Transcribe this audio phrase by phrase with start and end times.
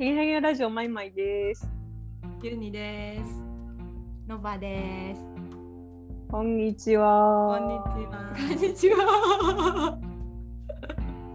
[0.00, 1.68] へげへげラジオマイマイです。
[2.40, 3.42] ゆうにです。
[4.28, 5.20] のばです。
[6.30, 7.58] こんにちは。
[7.58, 8.32] こんにちは。
[8.32, 9.98] こんにちは。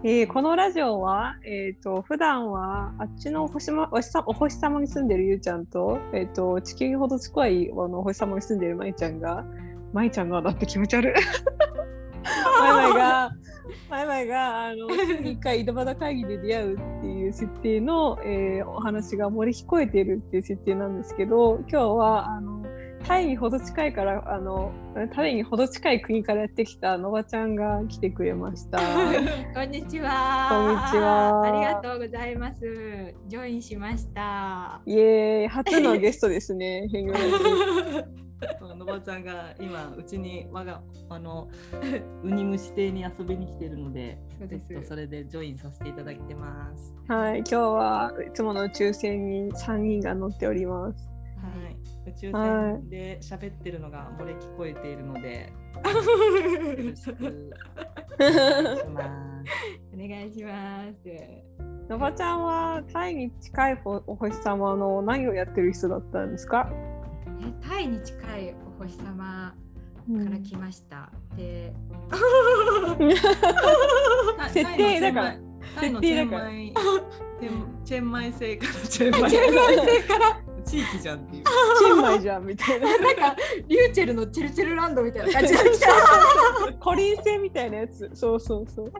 [0.02, 9.44] えーこのラジオは、えっ、と、普段はあっちのお星,、ま、お星さお星様に住んでるゆうちゃんと、えっ、と、地球にほど近いあのお星様に住んでるまいちゃんが、
[9.92, 11.12] まいちゃんがだって気持ち悪い。
[12.62, 13.30] まいまいが、
[13.88, 14.88] まいまいが、あの、
[15.24, 22.64] 一回井戸端会議で出会うっていう設定の、えーお話が漏れ聞こえてるっていう設定なんですけど、今日は、あの、
[23.06, 24.72] タイにほど近いから、あの、
[25.14, 28.78] タイにほど近い国からやってきたのばちゃんが来てくれました。
[29.54, 30.48] こんにちは。
[30.50, 32.60] こんにちはありがとうございます。
[33.28, 34.80] ジョインしました。
[34.86, 36.88] イエーイ初のゲストですね。
[38.76, 41.48] のばちゃんが今うちに我があの
[42.22, 46.94] ウニムシ邸に遊びに来てるので、そうですそれでジョインさせていただいてます。
[47.08, 51.10] はい、今日はいつもの宇宙船に3人が乗っております。
[51.36, 51.48] は
[52.06, 55.52] い、宇宙はい船で喋ってるのが漏れ聞こえているので、
[56.82, 57.52] よろしく
[58.18, 59.54] お願いします。
[59.94, 61.64] お願いします。
[61.88, 66.70] のばちゃんはタイに近いほお星様の何をやってる人だったんですか、
[67.84, 69.54] えタイに近いお星様か
[70.30, 71.10] ら来ました。
[71.36, 71.74] で、
[74.52, 75.36] 設定だから
[75.76, 76.72] タイのチェンマイ
[77.84, 81.42] チェンマイ製からチェンマイチェンマイ製から地域じゃんっていう。
[81.44, 82.86] チェンマイじゃんみたいな。
[82.98, 83.36] なんか
[83.68, 85.52] リューチェルのチェルチェルランドみたいな感じ。
[86.80, 88.10] コリン星みたいなやつ。
[88.14, 88.92] そうそうそう。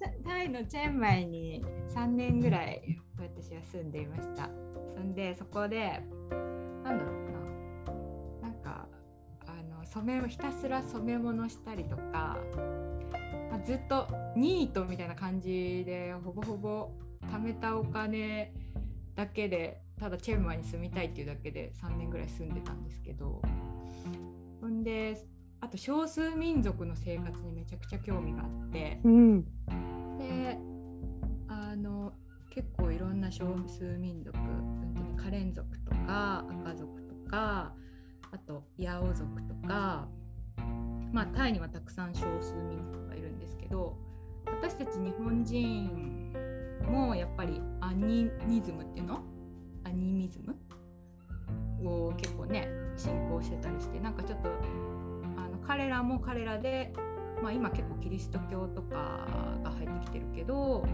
[0.00, 1.62] タタイのチェンマイに
[1.94, 4.48] 3年ぐらい私は住んでいました。
[4.94, 6.02] 住んでそこで
[6.84, 8.86] なんだろうななんか
[9.46, 12.38] あの染めひたすら染め物したりとか、
[13.50, 16.90] まあ、ずっとニートみたいな感じでほぼほぼ
[17.30, 18.52] 貯めたお金
[19.14, 23.40] だけでただチェンマイに住みたいっていうだけで3年ぐらい住んでたんですけど
[24.60, 25.16] ほんで
[25.60, 29.00] あと少数民族の生活にめちゃくちゃ興味があって。
[29.04, 29.44] うん。
[30.18, 30.58] で
[31.48, 32.12] あの
[32.54, 34.38] 結構いろんな少数民族
[35.16, 37.72] カレン族とか赤族とか
[38.30, 40.06] あとヤオ族とか
[41.12, 43.96] まあタイにはたくさん少数民族がいるんですけど
[44.44, 46.34] 私たち日本人
[46.82, 49.22] もやっぱりアニミズムっていうの？
[49.84, 50.54] アニミズム？
[51.88, 54.50] を結構ね信仰してたりしてなんかちょっと
[55.38, 56.92] あの彼らも彼らで
[57.42, 59.26] まあ、今結構キリスト教とか
[59.64, 60.86] が入ってきてるけど、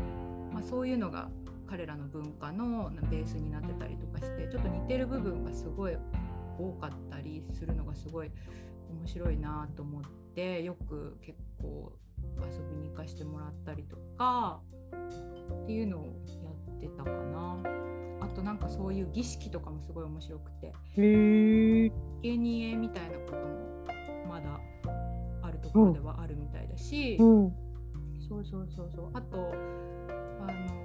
[0.51, 1.29] まあ、そういうのが
[1.69, 5.97] 彼らの文化のベースになってたりとかしてちょっと似てる部分がすごい
[6.59, 8.31] 多かったりするのがすごい
[8.91, 10.03] 面白いなと思っ
[10.35, 11.93] てよく結構
[12.41, 14.61] 遊びに行かしてもらったりとか
[15.63, 17.59] っていうのをやってたかな。
[18.21, 21.93] あとなんかそういう儀式とかもすごい面白くてへえ。
[22.23, 24.59] 生贄みたいなこともまだ
[25.43, 27.53] あるところではあるみたいだし、うん。
[28.29, 29.53] そうそうそうそうあと
[30.41, 30.78] あのー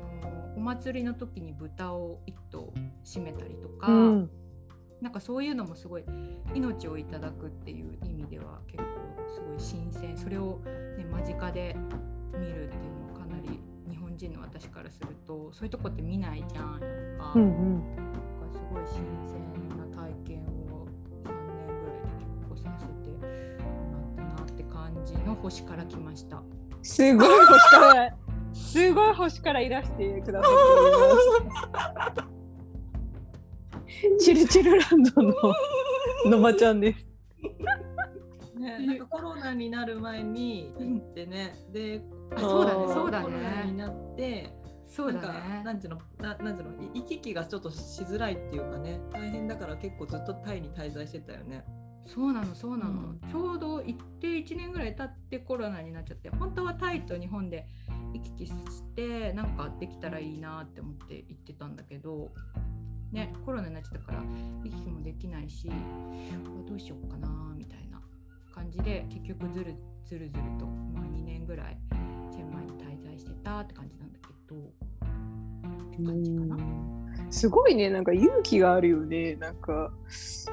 [0.55, 4.29] お祭りの時に豚を一頭締めたりとか、うん。
[5.01, 6.05] なんかそういうのもすごい
[6.53, 8.89] 命をいただくっていう意味では結構
[9.35, 10.61] すごい新鮮それを、
[10.97, 11.75] ね、間近で
[12.39, 13.59] 見るっていうのはかなり
[13.89, 16.79] 日本人の私からするとそういうとこって見ないじゃんやっ
[17.17, 17.33] ぱ。
[17.35, 17.95] うんうん。
[17.95, 20.39] なんかすごい新鮮な体験
[20.71, 20.87] を
[21.25, 23.19] 3年ぐらいで結構させても
[24.17, 26.41] らったなって感じの星から来ました。
[26.81, 28.15] すごい星から、
[28.53, 32.27] すごい星からいらしてくださっておりま
[34.19, 34.25] す。
[34.25, 35.33] チルチルランドの
[36.25, 37.07] のばちゃんです。
[38.57, 42.01] ね、なんかコロナになる前に行ってね、で、
[42.35, 43.83] あそうだねそうだコロナにね。
[43.83, 44.49] なって、
[44.87, 45.63] そうだね。
[45.63, 51.65] なんていうの、ななんていうの、い行き来がちょっとしづらいっていうかね、大変だから結構ずっとタイに滞在してたよね。
[52.05, 57.65] そうなのそうなの、うんちょうど行って1年ぐらい経ってコロナになっちゃって本当はタイと日本で
[58.13, 58.53] 行き来し
[58.95, 62.31] てなんかできたらいいなって思って行ってたんだけど
[63.11, 64.23] ねコロナになっちゃったから
[64.63, 65.69] 行き来もできないし
[66.67, 68.01] どうしようかなみたいな
[68.53, 69.75] 感じで結局ずる
[70.05, 71.77] ずるずると、まあ、2年ぐらい
[72.31, 76.92] チェンマイに滞在してたって感じなんだけどって感じかな。
[77.33, 79.35] すごいね、なんか勇気があるよね。
[79.37, 80.45] なんか仕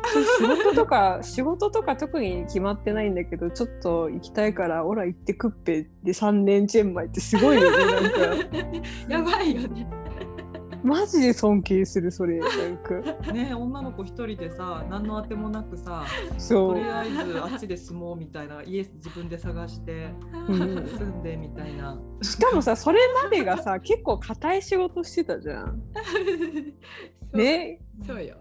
[0.47, 7.77] 事とか 仕事とか特に決まってないんだけど、ちょっと行きたいから、オラ行ってくっぺで3年チェンマイってすごいよね。
[9.09, 9.87] なんか やばいよね。
[10.83, 12.39] マジで尊敬するそれ。
[12.39, 13.33] なんか。
[13.33, 16.05] ね女の子一人でさ何のあてもなくさ
[16.39, 16.75] そう。
[16.75, 20.11] とりあえずあっちで住もうみたいな家自分で探して
[20.49, 20.59] うん。
[20.87, 22.01] 住んでみたいな。
[22.23, 25.83] しかもさそれまでがさ 結構硬い仕事してたじゃん。
[27.33, 27.37] そう。
[27.39, 27.81] ね。
[28.07, 28.37] そうよ。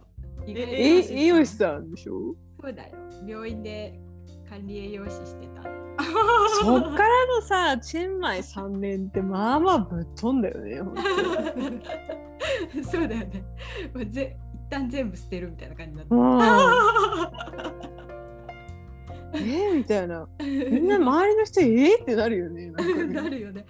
[0.48, 2.36] 栄養士さんでしょ？
[2.62, 2.96] そうだよ。
[3.28, 4.00] 病院で
[4.50, 5.62] 管理栄養士してた。
[6.62, 10.80] そっからのさチェンマイ3年ってまあまあぶっ飛んだよね
[12.84, 13.44] そうだよね。
[13.94, 16.08] もうぜ一旦全部捨てるみたいな感じになっ
[19.32, 22.72] うんえみたいな みんな周りの人えー、ってなるよね。
[22.72, 23.66] ね なるよね。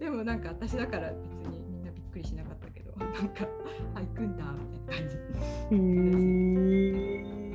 [0.00, 1.12] でもなんか私だから
[1.44, 3.46] 別にみんなびっくりしなかったけど、なんか、
[3.94, 5.16] あ、行くんだみたいな感じ。
[5.76, 7.45] へー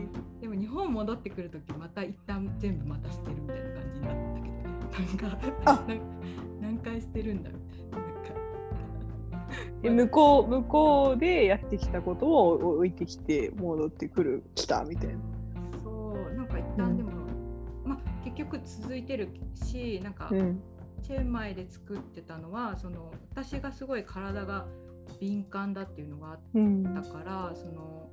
[0.62, 4.62] 日本戻ってくるときまた一旦全部また捨てるみたいな感じになったけどね。
[5.66, 5.84] なんか、
[6.62, 7.56] 何回捨てるんだみ
[9.82, 10.04] たいな。
[10.04, 15.16] 向こう向こうでやってきたことを置いてきて戻ってくる来たみたいな。
[15.84, 17.10] そうなんか一旦でも、
[17.84, 20.62] まあ結局続いてるしなんかうん
[21.02, 24.68] チェンマイで作ってたのはその私がすごい体が
[25.20, 28.12] 敏感だっていうのがあっうんたからその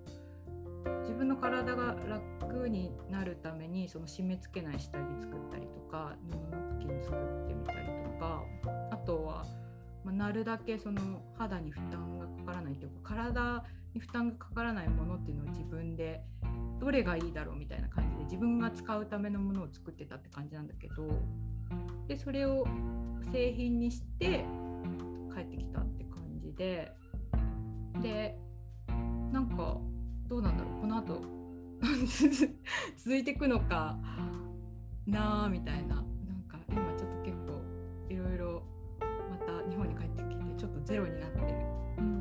[1.01, 8.43] 自分の体が楽になるためにその締め付けない下着作ったりとか布ナプキン作ってみたりとか
[8.91, 9.47] あとは、
[10.05, 11.01] まあ、なるだけその
[11.37, 13.65] 肌に負担がかからないというか体
[13.95, 16.23] に負担がかからないものっていうのを自分で
[16.81, 21.09] どれがいいだろうみたいな感じで自分が使うためのものを作ってたって感じなんだけど
[22.07, 22.67] でそれを
[23.33, 24.45] 製品にして
[25.35, 26.93] 帰ってきたって感じで
[28.01, 28.39] で
[29.33, 29.79] なんか
[30.29, 30.81] どうなんだろう？
[30.83, 31.23] この後
[32.99, 33.99] 続いていくのか
[35.07, 35.97] なあみたいな。
[35.97, 36.05] なん
[36.47, 37.63] か今ちょっと結構
[38.11, 38.63] いろいろ
[39.31, 41.47] また日本に帰ってきてちょっとゼロになってる。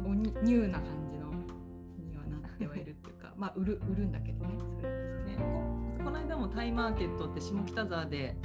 [0.05, 1.31] おニニューな感じの
[1.99, 3.33] にはなってはいるっていうか。
[3.35, 5.35] まあ売る売るんだけどねそれはね、
[5.97, 8.37] ここの間もタイマーケットって下北沢で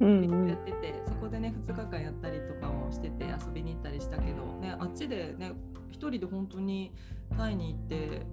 [0.00, 5.52] うんやってて、そこでね2日間やったりとかもしてて遊びに行ったりしたけど、ね、あっちでね
[5.90, 6.92] 一人で本当に
[7.36, 8.26] タイに行って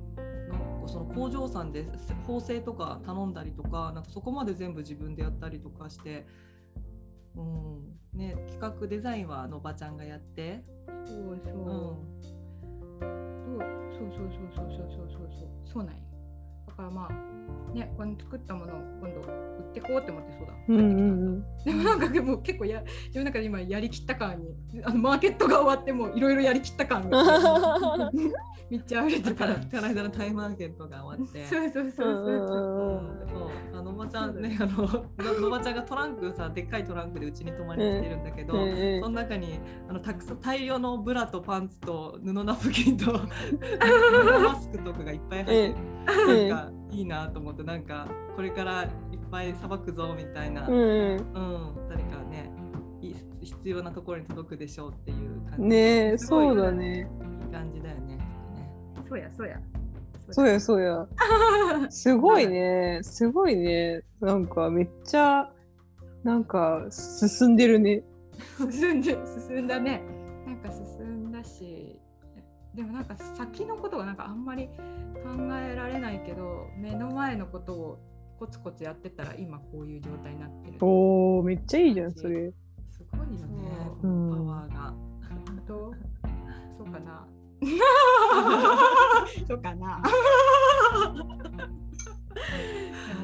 [0.85, 1.85] なんかその工場さんで
[2.27, 6.27] 縫製とか頼んだりとかなんかそこまで全部自分でやったりとかして、
[7.35, 10.63] うんね、企画デザインはあのおばちゃんがやって、
[11.05, 11.97] そうそう、
[13.01, 13.59] うん、
[13.91, 15.49] そうそうそうそうそうそうそうそう。
[15.65, 16.04] そうなんよ
[16.67, 20.53] だからまあねこの作ったものを今度売ってこうって思ってそうだ、
[21.65, 27.23] でもなんかでも結構や自分の中で今やりきった感にあのマーケットが終わってもいろいろやりきった感が。
[28.67, 29.53] めっちゃあるだから。
[29.53, 31.45] らこの間のタイマーケットが終わって。
[31.45, 33.27] そうそうそうそうそう。
[33.29, 33.77] そう。
[33.77, 34.87] あのおばちゃんねあの
[35.41, 39.59] のおばちゃんがトランクさでっかいトランクでうちに泊まりに来てるんだけど、うんその中に
[39.89, 48.89] あのたくさん大量のブラとパンツと布ナプキンと 布マスクとかがいっぱい入ってる、なんかいいなと思ってなんかこれからいっ
[49.31, 51.17] ぱいさばくぞみたいな、ううん。
[51.17, 51.19] ん
[51.89, 52.51] 誰かね
[53.01, 55.63] い必要なところに届くでしょうっていう感じ。
[55.63, 57.07] ねえすごいそうだね
[57.43, 58.17] いい感じだよね。
[58.17, 58.19] ね。
[59.07, 59.59] そうやそうや。
[60.31, 61.07] そうやそうや。
[61.89, 62.99] すごいね。
[63.03, 64.01] すごいね。
[64.19, 65.51] なんかめっちゃ
[66.23, 68.03] なんか進んでるね。
[68.71, 69.17] 進んで
[69.47, 70.01] 進んだね。
[70.47, 71.99] なんか進んだし
[72.75, 74.73] でもなんか先のことがなんかあんまり考
[75.61, 77.99] えられないけど目の前のことを
[78.37, 80.77] コツコツやってたら今こういう状態になってる。
[80.81, 82.51] おーめっちゃいいじゃんそれ。
[82.91, 83.63] すごいよね、
[84.01, 84.93] パワーが。
[85.47, 85.93] 本当？
[86.77, 87.25] そうかな。
[89.47, 90.01] そうかな。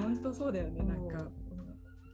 [0.02, 0.82] 本当そうだよね。
[0.84, 1.30] なんか。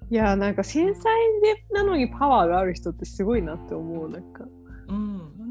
[0.09, 1.09] いやなんか繊細
[1.41, 4.56] でなのにパワーがある人ってすごいなって思うなんか、うん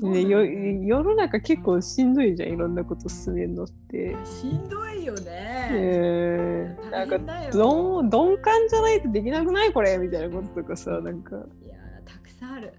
[0.03, 4.15] ね、よ世の中結構しんどいじゃんいろんなこと進めるのって。
[4.25, 5.69] しんどいよね。
[5.73, 6.77] え。
[6.79, 9.97] ー、なんか鈍感じゃないとできなくないこれ？
[9.97, 11.37] みたいなこととかさなんか。
[11.37, 12.75] いやたくさんある。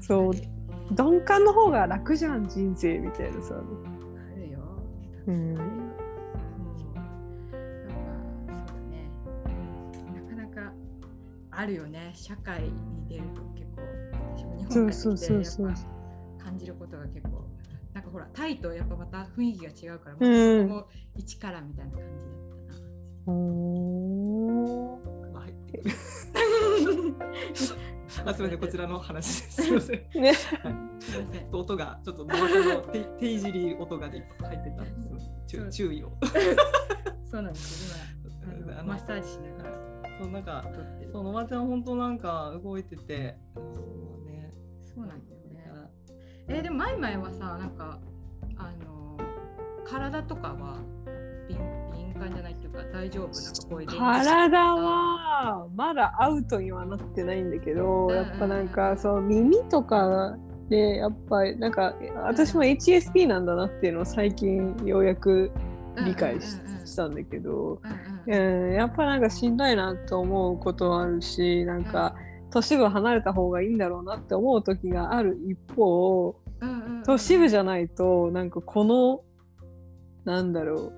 [0.00, 0.32] そう。
[0.90, 3.54] 鈍感の方が楽じゃん人生みたいなさ。
[3.54, 3.60] あ
[4.36, 4.58] るよ。
[5.28, 5.54] うん。
[5.54, 7.08] たくさんあ
[7.46, 7.54] るよ。
[8.46, 9.08] なんかそうだね。
[10.14, 10.72] なかなか
[11.52, 12.10] あるよね。
[12.14, 12.72] 社会に
[13.08, 13.82] 出ると結構。
[14.36, 15.74] 私も日本帰ってそうそうそうそう
[16.56, 17.44] 感じることが結構
[17.92, 20.28] なんかほらタイとやっぱまた雰囲気が違うから、う
[20.62, 22.36] んそこも一からみたいな感じだっ
[22.66, 23.32] たな。
[23.32, 25.00] お
[25.32, 25.94] が入ってくる。
[28.24, 29.62] あ、すみません、こちらの話です。
[29.62, 30.00] すみません。
[30.14, 30.56] ーねすい
[31.52, 35.30] 音がちょっとノバタの手手いじり音が入ってたんです。
[35.46, 36.12] 注注意を。
[37.24, 38.02] そうなんですよ
[38.60, 39.76] 今あマッサージしながら
[40.18, 40.64] そうなんか
[41.12, 44.52] そうのばちゃん本当なんか動いてて、そうね。
[44.82, 45.45] そうなんだよね。
[46.48, 47.98] えーでもマイマイはさなんか
[49.86, 50.78] 体とかは
[51.48, 51.58] 敏
[51.92, 53.26] 敏感じゃないっていうか大丈夫？
[53.26, 60.36] なんかこういう電気体はまだアウトにはなってないんだけど、うんやっぱなんかそう耳とか
[60.68, 65.52] でやっぱりなんか私も HSP なんだなっていうのを最近ようやく
[66.04, 67.80] 理解し,、たんだけど、
[68.26, 72.14] うんうんうん、やっぱなんかしんどいなと思うことはあるしなんか
[72.56, 77.02] 都市部離れた方がいいんだろうなって思う時がある一方うんうんうん。
[77.02, 79.20] 都市部じゃないとなんかこの
[80.24, 80.92] なんだろう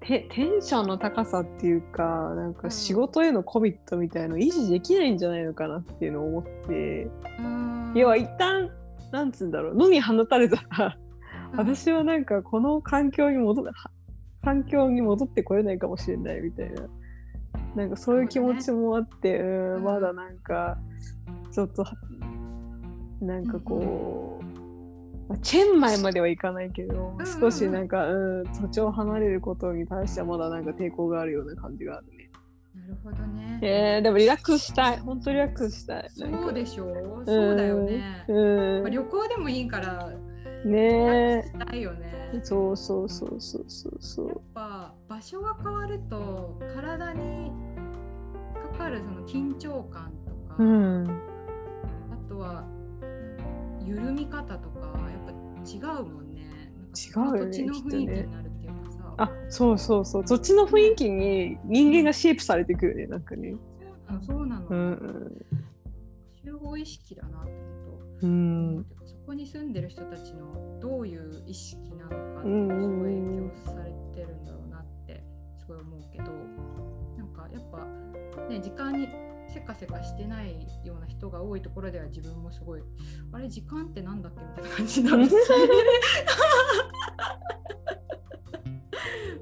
[0.00, 2.02] テテンションの高さっていうか
[2.34, 7.92] なんか仕事へのコミットみたいの維持できないんじゃないのかなっていうのを思って、うん。
[7.94, 8.68] 要は一旦
[9.12, 10.98] なんつうんだろう野に放たれたら
[11.52, 11.56] うん。
[11.56, 13.72] 私はなんかこの環境に戻は
[14.42, 16.82] 環境に戻ってこれないかもしれないみたいな
[17.76, 20.78] なんかそういう気持ちもあって、うんうんまだなんか
[21.52, 21.84] ちょっと
[23.20, 24.44] なんかこう、
[25.28, 32.30] まあチェンマイまではいかないけど、うんうん少しなんか、うん、土地を離れることに対してはまだなんか抵抗があるような感じがあるね。
[32.74, 33.58] なるほどね。
[33.62, 36.10] えー、でもリラックスしたい本当リラックスしたい。
[36.10, 37.22] そうでしょう。
[37.26, 38.24] そうだよね。
[38.28, 40.12] うんまあ旅行でもいいから
[40.66, 42.30] ねしたいよね。
[42.34, 47.52] えそうそうそうそうそうそうやっぱ場所が変わると体に
[48.72, 51.04] かかるその緊張感とか、うん
[52.12, 52.64] あとは
[53.84, 55.32] 緩み方とかやっぱ
[55.70, 56.46] 違うもんね。
[56.94, 59.14] 違うよね土地の雰囲気になるっていうかさ。
[59.18, 63.54] あそうそうそうそっちの雰囲気に人間がシェイプされてくるねなんかね
[64.26, 64.96] そうなの、そうなの。
[64.96, 65.46] うん
[66.44, 67.50] 集合意識だなって
[67.90, 68.26] こと。
[68.26, 68.95] うんそ
[69.26, 75.24] こに住んでる人たちのどういう意識なのかってうんうんすごいうん影響されてるんだろうなって
[75.58, 76.24] すごい思うけど
[77.18, 77.84] なんかやっぱ
[78.48, 79.08] ね時間に
[79.48, 82.82] せかせかしてないような人が多いところでは自分もすごい
[83.32, 85.34] あれ時間ってなんだっけみたいな感じになるし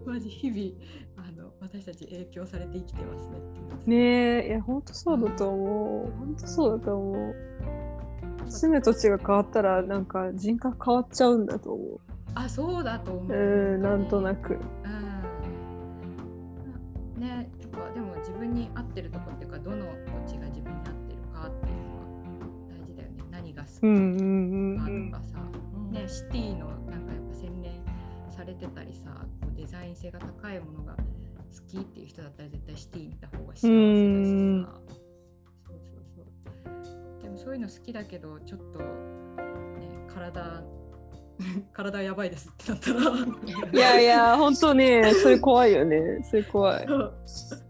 [0.06, 3.38] マジ日々あの私たち影響されて生きてますね
[3.86, 4.44] ね。
[4.44, 6.12] えいや本当そうだと思う。
[6.18, 7.34] 本当そうだと思う
[8.48, 12.00] 住む土地が変わったらなんか人格変わっちゃうんだと思
[12.34, 13.32] あそうだと思う。
[13.32, 13.74] う。
[13.74, 14.58] うんなんとなく。
[14.84, 14.88] う
[17.18, 17.20] ん。
[17.20, 19.86] ね、やっぱでも自分に合ってるとこっていうかどの
[20.26, 22.04] 土地が自分に合ってるかっていうのは
[22.68, 23.22] 大事だよね。
[23.30, 25.38] 何が好きかとかさ、
[25.92, 27.80] ね、シティのなんかやっぱ洗練
[28.30, 29.24] されてたりさ
[29.56, 31.00] デザイン性が高いものが好
[31.68, 33.76] きっていう人だったら絶対シティに行った方が幸せだう。
[33.76, 34.13] ん
[37.64, 38.85] の好きだけどちょっとね
[40.12, 40.62] 体
[41.73, 43.00] 体やばいですってなったら。
[43.73, 46.23] いやいや本当ねそれ怖いよね。
[46.23, 46.87] それ怖い。
[46.87, 47.14] そう。
[47.26, 47.61] そう。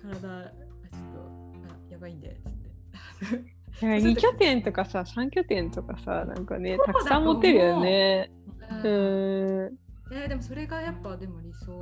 [0.00, 1.20] 体あちょっと
[1.68, 3.86] あやばいんでつって。
[3.86, 8.30] いや2拠点とかさ3拠点とかさなんかねたくさん持ってるよね。
[8.70, 9.66] ううん。
[9.66, 9.78] ん
[10.12, 11.78] えーでもそれがやっぱでも理想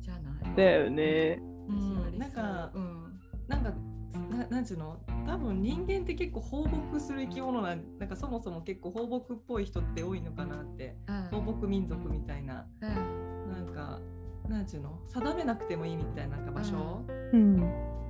[0.00, 0.56] じゃない？
[0.56, 1.38] だよね。
[1.68, 2.18] うん。
[2.18, 3.20] なんかうん。
[3.46, 3.74] なんか
[4.40, 4.98] ななんちゅうの？
[5.26, 10.96] 多分人間って結構放牧する生き物なんなんかそもそも結構放牧っぽい人って多いのかなって。
[11.30, 12.66] 放牧民族みたいな。
[12.80, 13.52] うん。
[13.52, 14.00] なんか
[14.48, 14.98] なんちゅうの？
[15.08, 17.60] 定めなくてもいいみたいななんか場所、うん。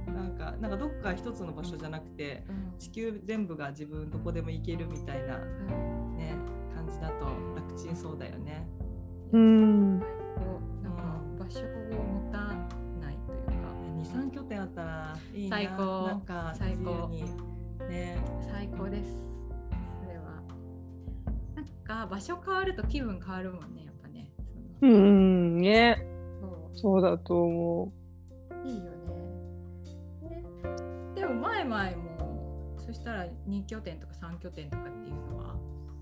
[0.06, 2.78] なんかなんかどっか一つの場所じゃなくてうん。
[2.78, 6.16] 地球全部が自分どこでも行けるみたいなうん。
[6.16, 6.36] ね
[6.74, 8.68] 感じだと楽ちんそうだよね。
[9.32, 9.98] うん。
[9.98, 11.60] なんか場所
[14.00, 15.56] 23拠点あったらいいな。
[15.56, 16.06] 最高。
[16.06, 17.08] なんか最高。
[17.88, 18.18] ね。
[18.50, 19.10] 最高です。
[20.02, 20.42] それは。
[21.54, 24.32] なんか場所変わると気分変わるもんねやっぱね。
[24.82, 26.06] うんね。
[26.74, 27.02] そう。
[27.02, 27.92] だと思
[28.64, 28.68] う。
[28.68, 28.90] いいよね。
[31.14, 35.56] でも前々もそしたら2拠点とか3拠点とかっていうのは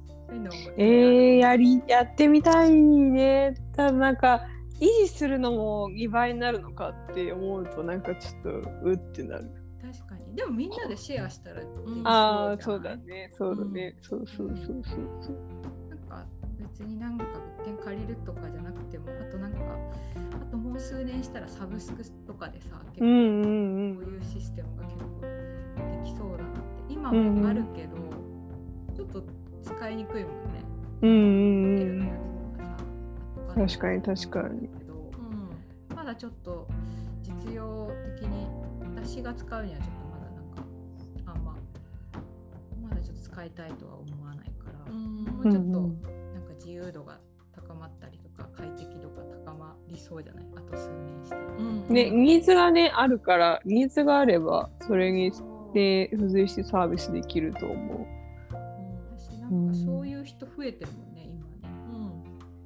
[0.07, 3.55] そういうのをえー、やりやってみたいね。
[3.75, 4.47] たなんか
[4.81, 8.51] 維持するのも2倍になるのかって思うとなんかちょっと
[8.85, 9.51] うってなる。
[9.81, 10.37] 確かに。
[10.37, 11.63] でもみんなでシェアしたら
[12.05, 14.83] ああそうだねそうだね、そうそうそうそう
[15.21, 15.37] そう
[15.89, 16.27] なんか
[16.59, 19.59] 別になんか物件借りるとかじゃなくてもあとなんか
[20.41, 25.29] あともう数年したらサブスクとかでさ結構うんうんこういうシステムが結構で
[26.05, 26.79] きそうだなって。
[26.89, 27.97] 今もあるけど、
[28.97, 29.23] ちょっと
[29.63, 30.65] 使いにくいもんね。
[31.03, 32.28] うんうんうん
[33.67, 34.95] 確かに確かにけど
[35.91, 35.97] うん。
[35.97, 36.69] まだちょっと
[37.23, 38.47] 実用的に
[38.95, 40.63] 私が使うにはちょっとまだなんか
[41.27, 41.55] あんま
[42.89, 46.03] まだちょっと使いたいとは思わないから、もうちょっとうんうん
[46.35, 47.19] なんか自由度が
[47.53, 50.47] 高まったりとか快適度が高まりそうじゃない？
[50.57, 51.43] あと数年したら。
[51.59, 55.33] うんね、ニーズがねあるからニーズがあればそれに
[55.75, 58.07] で付随してサービスできると思う。
[59.19, 61.08] 私なんかそういう人増えてるもん。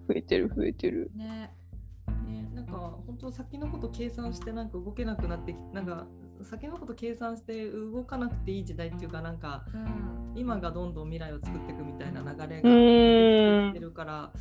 [0.08, 1.10] 増えてる増えてる。
[1.14, 1.54] ね
[2.26, 2.72] ね、なんか
[3.06, 6.06] 本当先のこと計算してなんか動けなくなってきなんか
[6.42, 14.32] 先のこと計算して動かなくていい時代っていうかなんかうん今がどんどん未来を作っていくみたいな流れがう出てるから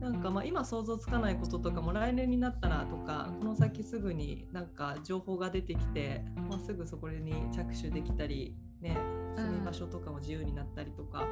[0.00, 8.96] なんかまあ今想像つかないこととかも来年になったらとかこの先すぐになんか情報が出てきて、まあ、すぐそこに着手できたりね
[9.36, 11.26] 住み場所とかも自由になったりとか。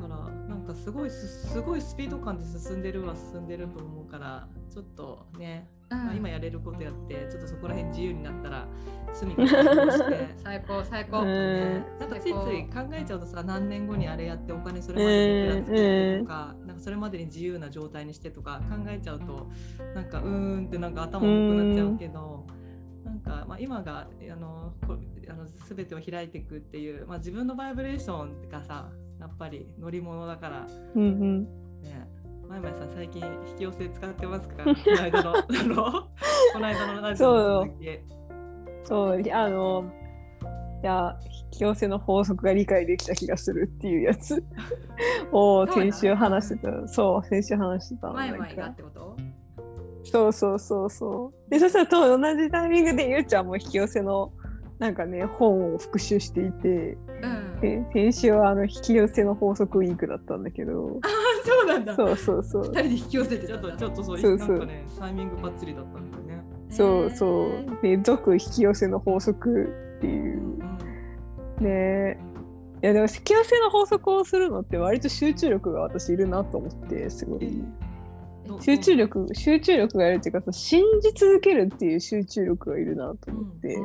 [0.00, 8.68] だからなんかすごいすすごいスピード感で進んでるは進んでると思うからちょっとねまあ、今やれることやってちょっとそこら辺自由になったら
[9.12, 11.26] 隅からして最高最高、うん。
[11.26, 12.32] ね、なんかついつい
[12.66, 19.50] 考えちゃうとさ何年後にあれやってお金それまでにいくらつけてとか,、なんかそれまでに自由な状態にしてとか考えちゃうと
[19.96, 20.28] なんかうー
[20.62, 22.46] んってなんか頭重くなっちゃうけど。
[23.30, 24.96] かまあ、今があのこ
[25.28, 31.44] あの全てを開いていくっていう、まあ、自分のバイブレーションがさやっぱり乗り物だからうんうん。
[31.82, 32.08] ね
[32.48, 34.64] まいまいさん最近引き寄せ使ってますか？
[34.66, 35.32] この間の
[36.52, 38.20] この間のラジオの続き
[38.84, 39.84] そう、あの、
[40.82, 41.16] いや、
[41.52, 44.42] 引き寄せの法則が理解できた気がするっていうやつ
[45.30, 46.88] を 先週話してた。
[46.88, 48.14] そう、先週話してたの。
[48.14, 48.62] 前々なんか。
[48.62, 49.16] がってこと？
[50.04, 51.50] そうそうそうそう。
[51.50, 54.32] で、そしたらと同じタイミングでゆうちゃんも引き寄せの
[54.78, 57.60] なんかね、本を復習していて、うん。
[57.60, 61.08] で先週はあの引き寄せの法則ウィークだったんだけど、あ
[61.46, 61.94] そうなんだ。
[61.94, 62.62] そうそうそう。
[62.62, 62.68] 二。
[62.68, 64.48] 人で引き寄せてちょっとちょっとそうそうそう。
[64.48, 66.42] なんかねタイミングばっちりだったんだよね。
[66.70, 67.82] そうそう。
[67.82, 69.64] で、俗引き寄せの法則
[69.98, 70.38] っていう。
[70.38, 72.18] うんね。
[72.82, 77.40] いやでも引き寄せの法則をするのって割と集中力が私いるなと思ってすごい。
[77.40, 77.46] ど
[78.60, 83.76] 集中力集中力がいるっていうかさ信じ続けるっていう集中力がいるなと思って、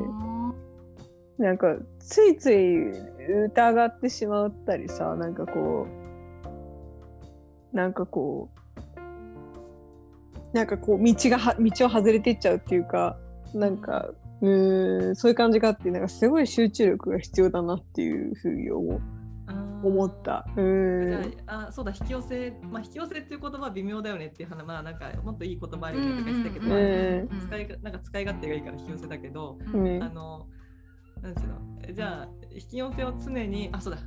[1.37, 2.91] なんかついつい
[3.45, 5.87] 疑ってしまったりさなんかこ
[7.73, 8.55] うなんかこう
[10.55, 13.17] なんかこう道がは道を外れていっちゃうっていうか
[13.53, 14.09] なんか
[14.41, 19.24] うーんそういう感じがあってなんかすごい集中力が必要だなっていうふうに思あー
[19.89, 20.45] 思った。
[21.47, 26.65] ああそうだ引き寄せまあ引き寄せっていう言葉は微妙だよねっていう話まあなんかもっといい言葉あるよねとか言ってたけど、
[27.47, 27.93] 使いがなん。
[27.93, 30.03] か使い勝手がいいから引き寄せだけど、うん。
[30.03, 30.47] あの
[31.21, 31.33] なん。
[31.33, 31.55] ですの
[31.93, 33.99] じゃあ引き寄せを常にあそうだ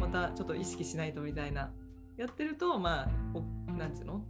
[0.00, 1.70] またちょっと意識しないとみたいな
[2.16, 3.92] やってるとまあおなん。
[3.92, 4.24] つうの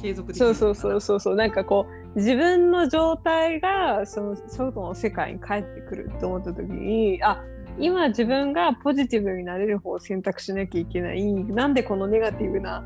[0.00, 1.50] 継続そうそうそうそうそうなん。
[1.50, 7.42] かこう自分の状態がその外の世界に帰ってくると思った時にあ
[7.78, 11.24] 今自分がポジティブになれる方を選択しなきゃいけない。
[11.24, 12.84] なんでこのネガティブな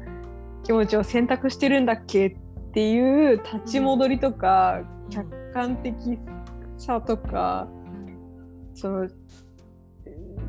[0.65, 2.37] 気持ちを選択してるんだっけっ
[2.73, 4.99] ていう立ち戻りとか、うん。
[5.11, 5.95] 客観的
[6.77, 7.67] さとか
[8.75, 9.09] その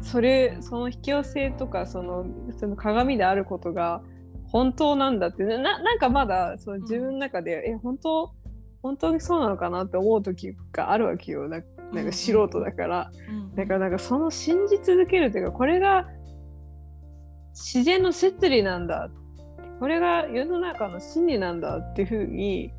[0.02, 2.26] それその引き寄せとかその
[2.58, 4.02] その鏡であることが
[4.48, 5.44] 本当なんだって。
[5.44, 8.32] ななんかまだその自分の中で、え本当
[8.82, 11.48] 本当にそうなのかなって思う時があるわけよ。
[11.48, 11.62] な
[11.94, 16.08] なんか素人だから、うんだからなんかその信じ続けるっていうかこれが
[17.54, 19.10] 自然の摂理なんだ
[19.80, 22.72] これが世の中の真理なんだっていうふうに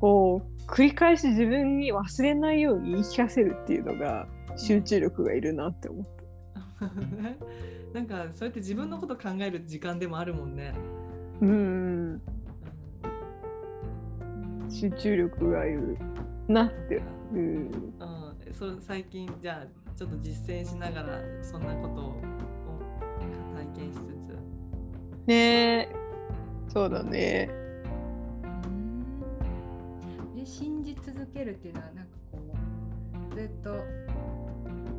[0.00, 4.26] こう繰り返し自分に忘れないように言い聞かせるっていうのが
[4.56, 6.90] 集中力がいるなって思った。
[7.94, 10.74] なんかそうやって自分のこと考える時間でもあるもんね。
[11.40, 12.22] うん
[14.68, 15.96] 集中力がいる
[16.48, 17.02] なって。
[17.32, 17.92] うんうん、
[18.56, 22.22] そう最近じゃあちょっと実践しながらそんなことを
[23.54, 24.38] 体験しつつ。
[25.26, 25.92] ねえ。
[26.72, 27.50] そうだね。
[28.64, 30.36] うん。
[30.36, 32.38] で信じ続けるっていうのはなんかこ
[33.32, 33.70] うずっと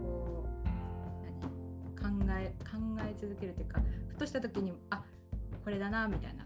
[0.04, 2.26] こう何？
[2.26, 5.02] 考え考え続けるっていうかふとした時にあ
[5.64, 6.46] これだなみたいな。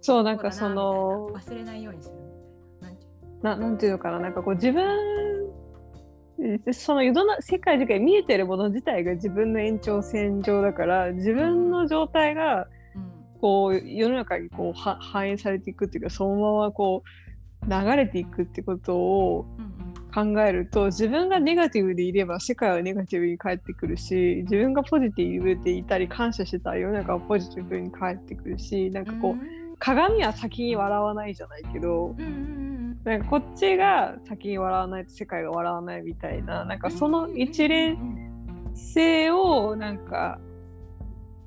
[0.00, 2.20] そうなんかその忘れないようにするみ
[2.80, 2.96] たいな。
[2.96, 4.20] なんていうななんていうのかな。
[4.20, 5.47] なんかこう自分え
[6.72, 13.18] その世の中世界中が見えてるもの自体が自分の延長線上だから自分の状態がうん。
[13.40, 19.46] こう世の中にこうは反映されていくっていうかそのままこう流れていくってことを
[20.14, 32.67] 考えると自分がネガティブでいれば世界はネガティブに返ってくるし自分がポジティブでいたり感謝してたら世の中はポジティブに返ってくるしなんかこう、鏡は先に笑わないじゃないけどうん
[33.04, 37.96] なんかこっちが先に笑わないと世界が笑わないみたいななんかその一連
[38.74, 40.38] 性をなんか、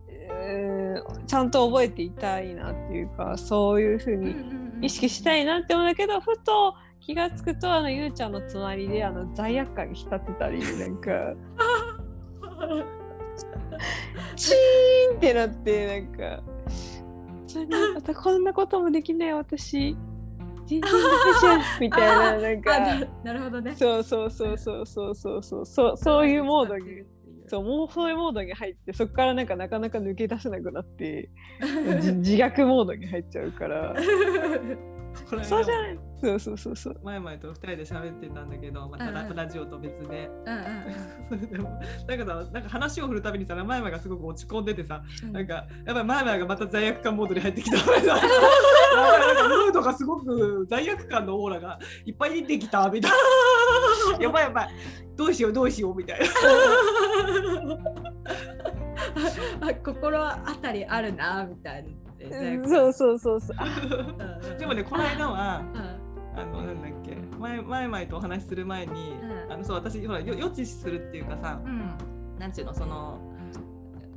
[0.07, 0.81] えー
[1.27, 4.35] ちゃんと覚えていたいなっていうかそういうふうに
[4.81, 11.11] 意識したいなって思うんだけどふと気がつくとあのゆうちゃんの隣であの罪悪感に浸ってたりなんか。
[14.35, 16.43] チーンってなってなんか。
[17.47, 19.97] それなまたこんなこともできない私
[20.79, 23.75] 全然ダメじゃんみたいななんあかななるほどね。
[23.75, 25.43] そうそうそうそうそうそう。
[25.43, 27.03] そうそうそういうモードに
[27.47, 31.29] そうもうそういうモードに入ってそこからなんかなかなか抜け出せなくなって
[32.01, 33.93] じ 自虐モードに入っちゃうから
[35.43, 35.99] そうじゃない。
[36.21, 36.99] そうそうそうそう。
[37.03, 39.35] 前々と二人で喋ってたんだけど、またラ,、うんうん。
[39.35, 40.29] ラジオと別で。
[40.45, 40.55] うん
[41.31, 45.33] うん でもなんかさなんか話を振るたびにさ前々がすごく落ち込んでてさ、うん。
[45.33, 47.77] なんかやっぱり前々がまた罪悪感モードに入ってきた。
[47.83, 53.17] かなんかムードがすごく罪悪感のオーラがいっぱい出てきたみたいな。
[54.21, 54.69] やばいやばい。
[55.15, 56.25] どうしようどうしようみたいな。
[59.61, 61.89] あ心当たりあるなみたいな。
[62.67, 63.57] そうそうそうそう。
[64.59, 66.39] でもねこの間はうん。
[66.39, 67.17] あのなんだっけ。
[67.39, 69.15] 前前々とお話しする前に、
[69.47, 69.51] うん。
[69.53, 71.81] あのそう私ほらよ予知するっていうかさ、うん。
[72.39, 73.19] なんていうのその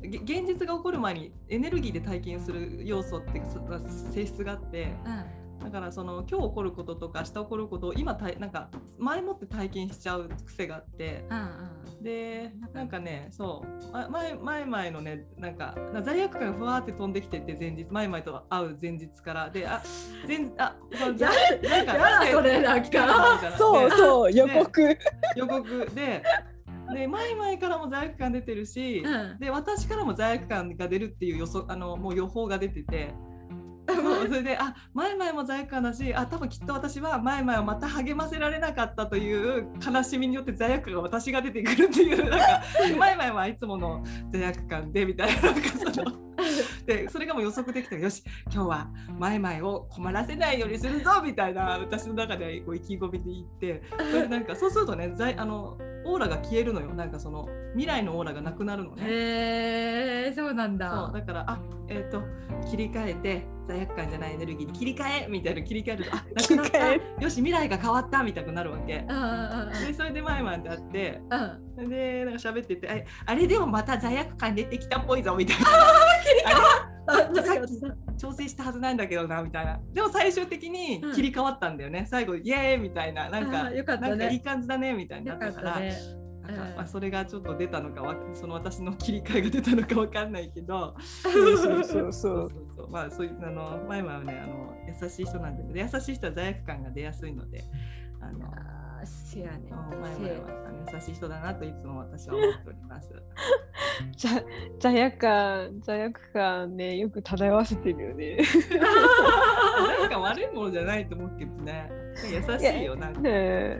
[0.08, 3.42] げ現実が起こる前にエネルギーで体験する要素って
[4.12, 4.94] 性質があって
[5.62, 11.44] だからその今日起こることとか明日起こることを今たいなんか前もって体験しちゃう癖があってうんうん
[12.04, 19.50] でなんかねそうま前前々のねなんかな罪悪感がふわーって飛んできてて前日前々と会う前日から。
[19.50, 19.82] であ
[20.28, 23.56] 前あなんかやだそれなんか。
[23.56, 24.98] そうでそう予告。
[25.34, 25.90] 予告。
[25.94, 26.22] で
[26.92, 29.38] で前々からも罪悪感出てるし、うん。
[29.38, 33.14] で私からも罪悪感が出るっていう予想あのもう予報が出てて。
[34.04, 42.62] そうそれであ前々も罪悪感だしあ多分きっと私は前々をまた励ませられなかったという悲しみによって罪悪感が私が出てくるっていうなんか
[42.98, 46.12] 前々はいつもの罪悪感でみたいななんかその
[46.86, 53.82] でそれがもう予測できてよし今日は前々を困らせないようにするぞみたいな私の中でこう意気込みで言って
[54.24, 59.02] そなんかそうするとね罪あのオーラが消えるのよなんかその未来のオーラがなくなるのね。
[59.06, 61.10] へえそうなんそうだ。
[61.12, 62.22] だからあえっ、と
[62.70, 69.04] 切り替えて罪悪感じゃないエネルギーに切り替えみたいな切り替えるとあなくなったよし未来が変わったみたいになるわけ。
[69.86, 71.88] でそれで前々であってうんうん。
[71.88, 75.64] でなんか喋っててああれでもまた罪悪感出てきたっぽいぞみたいな
[76.44, 79.80] ああさっき調整したはずなんだけどなみたいな。
[79.92, 83.28] でも最終的に切り替わったんだよね、最後イエーイみたいな。
[83.28, 84.08] なんかよかったね。
[84.10, 85.80] なんかいい感じだねみたいになったから。
[85.80, 85.94] なんか
[86.46, 86.76] うん。
[86.76, 90.94] まあ、それがちょっと出たのかわその私の切り替えが出たのかわかんないけど。
[91.00, 92.30] そうそうそうそ
[92.84, 92.90] う。
[92.90, 97.64] まあそういうあの前はねあの優しい人なんで、ね、優しい人は罪悪感が出やすいので
[98.20, 98.50] あの
[99.06, 99.72] せやね。
[100.92, 103.14] 優しい人だなといつも私は思っております。
[104.16, 104.30] じゃ
[104.78, 108.38] 罪悪感罪悪感ねよく漂わせてるよね。
[110.00, 111.90] なんか悪いものじゃないと思うけどね
[112.30, 113.20] 優しいよなんか。
[113.20, 113.78] ね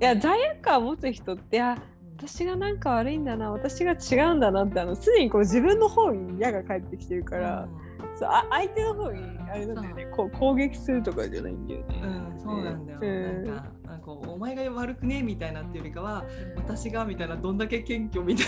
[0.00, 1.78] いや罪悪感を持つ人っていや
[2.16, 7.68] 私がなんか悪いんだな私が違うんだなってあのすでにこう自分の方に矢が返ってきてるから、
[8.16, 12.00] そうあ相手の方にあれなんだよねこう攻撃するとかじゃないんだよね。
[12.02, 12.98] うん、そうなんだよ。
[13.02, 16.24] うんなんか、なんかお前が悪くねみたいなっていうよりかは、
[16.56, 18.46] 私がみたいな、どんだけ謙虚みたい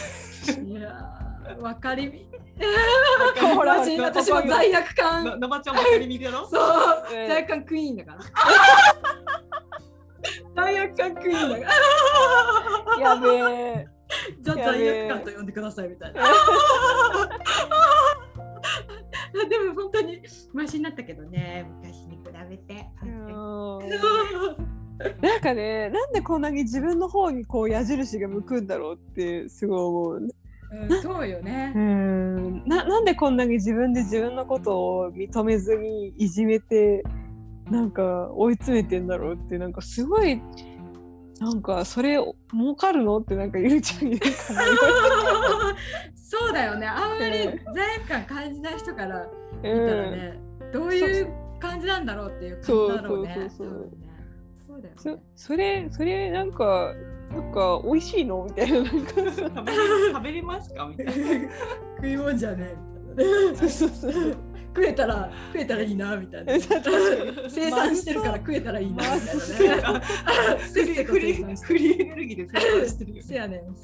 [0.64, 2.28] いやーわかりみ。
[4.00, 5.24] 私も罪悪感。
[5.24, 6.46] ななばちゃんばかり見てろ？
[6.46, 6.62] そう、
[7.10, 8.18] うん罪悪感クイーンだから。
[10.54, 11.72] 罪悪感クイーンだか
[12.98, 13.00] ら。
[13.10, 13.88] やべえ。
[14.40, 16.22] じゃあ罪悪感と呼んでくださいみたいな。
[19.48, 20.22] でも本当に
[20.52, 22.86] マシになったけどね、昔に比べて。
[25.20, 30.28] なんかねなんでこんなに自分の方にこう矢印が向くんだろうってすごい思う。
[30.72, 31.78] うん、そうよねう。
[31.78, 37.04] んななんでこんなに自分で自分のことを認めずにいじめて
[37.70, 40.40] なんか追い詰めてんだろうってなんかすごい
[41.40, 42.18] なんかそれ
[42.52, 43.18] 儲かるの？
[43.18, 44.18] ってなんかゆうちゃんに
[46.16, 46.86] そうだよね。
[46.86, 49.26] あんまりうん罪悪感感じない人から
[49.62, 50.38] 言見たらね、
[50.72, 52.68] どういう感じなんだろうっていう感じ
[53.02, 53.34] だろうね。
[53.56, 54.06] そうそうそうそうね
[54.66, 55.18] そうだよそね。
[55.36, 56.94] それそれなんか
[57.30, 58.44] なんか美味しいの？
[58.44, 59.12] みたいななんか
[60.12, 60.86] 食べれますか？
[60.86, 61.12] みたいな。
[61.96, 62.76] 食い物じゃねえ
[63.10, 63.56] みたいなね。
[63.56, 64.36] そうそうそう
[64.76, 66.52] 食えたら食えたらいいなみたいな。
[67.48, 70.00] 生産してるから食えたらいいなみたいな ね。
[70.68, 73.74] フリーエネルギーで生産してるよ せやねん。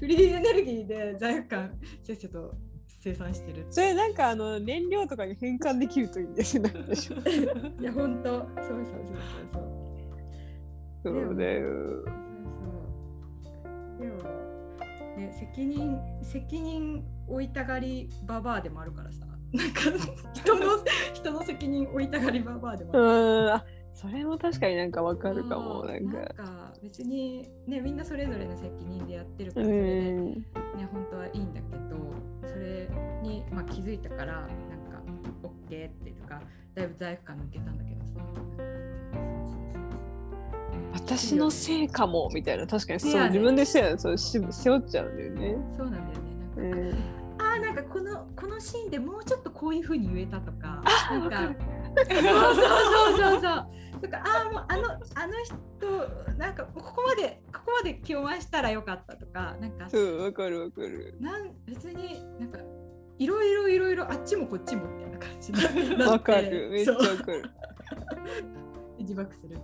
[0.00, 2.54] フリーエネルギーで罪悪感せっせと
[3.00, 3.66] 生産してる。
[3.68, 9.16] それなんかあの燃料とかに変換できるといいんですよなんでしょういや本当そうそうそうそう
[9.52, 9.62] そう。
[11.04, 12.04] そうだよ
[14.00, 14.16] でも
[15.16, 19.80] ね責任責任負いたがりババアでもあるからさなんか
[20.34, 20.84] 人の
[21.14, 22.92] 人の責任負いたがりババアでも。
[22.94, 26.72] あそれも確かになんかわかるかもなんか。
[26.82, 30.44] 別にねみんなそれぞれの責任でやってるかうらそれでんね
[30.92, 31.96] 本当はいいんだけど
[32.46, 32.88] それ
[33.22, 34.58] に、まあ、気づいたからなんか
[35.68, 36.40] けってとか
[36.74, 38.20] だいぶ罪悪感抜けたんだけどさ。
[40.94, 42.66] 私のせいかもみたいな。
[42.66, 45.56] 確かにそう、ね自分でせやそうし背負っちゃうんだよね。
[45.76, 46.26] そうなんだよね。
[46.56, 46.98] うなんか、ん。
[46.98, 51.54] あーなんかこのこのシーンでもうちょっとこういう風に言えたとかなんか
[51.96, 53.66] そうそうそうそうそう。
[54.00, 61.16] とかあーもうあのあの人なんかここまでここまで気を回したらよかったとかなんかそうわかるわかる。
[61.20, 62.58] なん別になんか
[63.18, 66.68] いろいろいろいろあっちもこっちもみたいな感じになってわかる。
[66.70, 67.42] めっちゃわかる。
[68.98, 69.58] 自爆する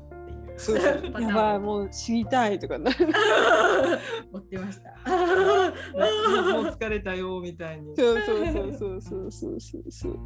[0.57, 2.91] そうそう やばいもう知りたいとかな。
[4.33, 4.91] 追ってました。
[6.55, 7.95] もう疲れたよみたいに。
[7.97, 10.19] そうそうそうそうそうそうそうそう。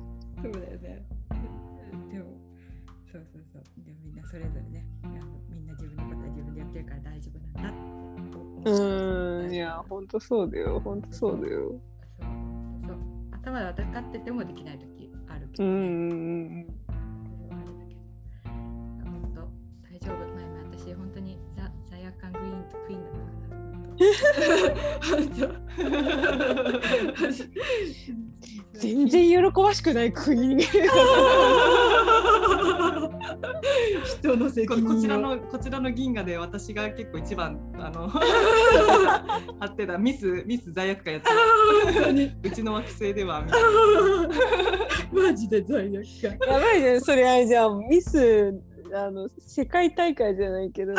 [0.43, 1.07] そうだよね。
[2.12, 2.27] でも、
[3.11, 3.62] そうそうそう。
[3.85, 5.14] でもみんなそれぞれね、あの
[5.51, 7.73] みんな自分のことは自分でやってるから大丈夫なん
[8.64, 11.81] だうーんいや本当そうだよ本当そうだよ。
[12.21, 12.29] そう
[12.87, 12.97] そう
[13.33, 16.61] 頭で分かっててもできない時あるけど、うんうね。
[16.62, 16.78] んそれ
[22.87, 23.18] クイーンだった
[24.40, 24.74] から。
[25.16, 25.40] 本当。
[28.78, 30.64] 全然喜ばしくない国に。
[34.04, 38.20] 人の責こ任をこちらの こちらの銀河で私が結構一番あの張
[39.66, 41.31] ってたミスミス罪悪感やって
[42.12, 43.68] るうちの惑星ではみたいな
[45.31, 46.38] マジで罪悪感。
[46.48, 48.52] やばいじゃんそれあれじゃんミス
[48.94, 50.92] あの世界大会じゃないけど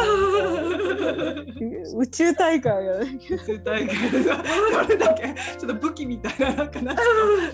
[1.97, 3.43] 宇宙大会やないけど。
[3.43, 4.11] 宇宙大会。
[4.11, 4.43] でさ
[4.83, 5.23] どれだけ？
[5.59, 7.01] ちょっと武器みたいななんかなんか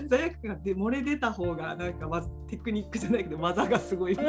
[0.06, 4.16] 罪悪感がで漏れ出た方がなんかまずテクニックじゃないけど技がすごい。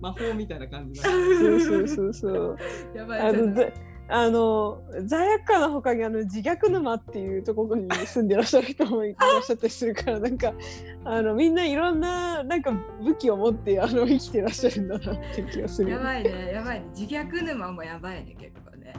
[0.00, 1.08] 魔法みたいな感じだ。
[1.08, 2.58] そうそうそうそう。
[2.96, 3.20] やばい。
[3.20, 3.62] あのざ
[4.06, 10.52] あの罪悪感のほかにあの自虐沼っていうところに住んでらっしゃる人もいらっしゃったりするからなんか
[11.06, 12.70] あのみんないろんななんか
[13.02, 16.86] 武器を持ってあの生きてらっしゃるんだなっていう気がするやばいね、やばいね。
[16.94, 18.92] 自虐沼もやばいね、結構ね。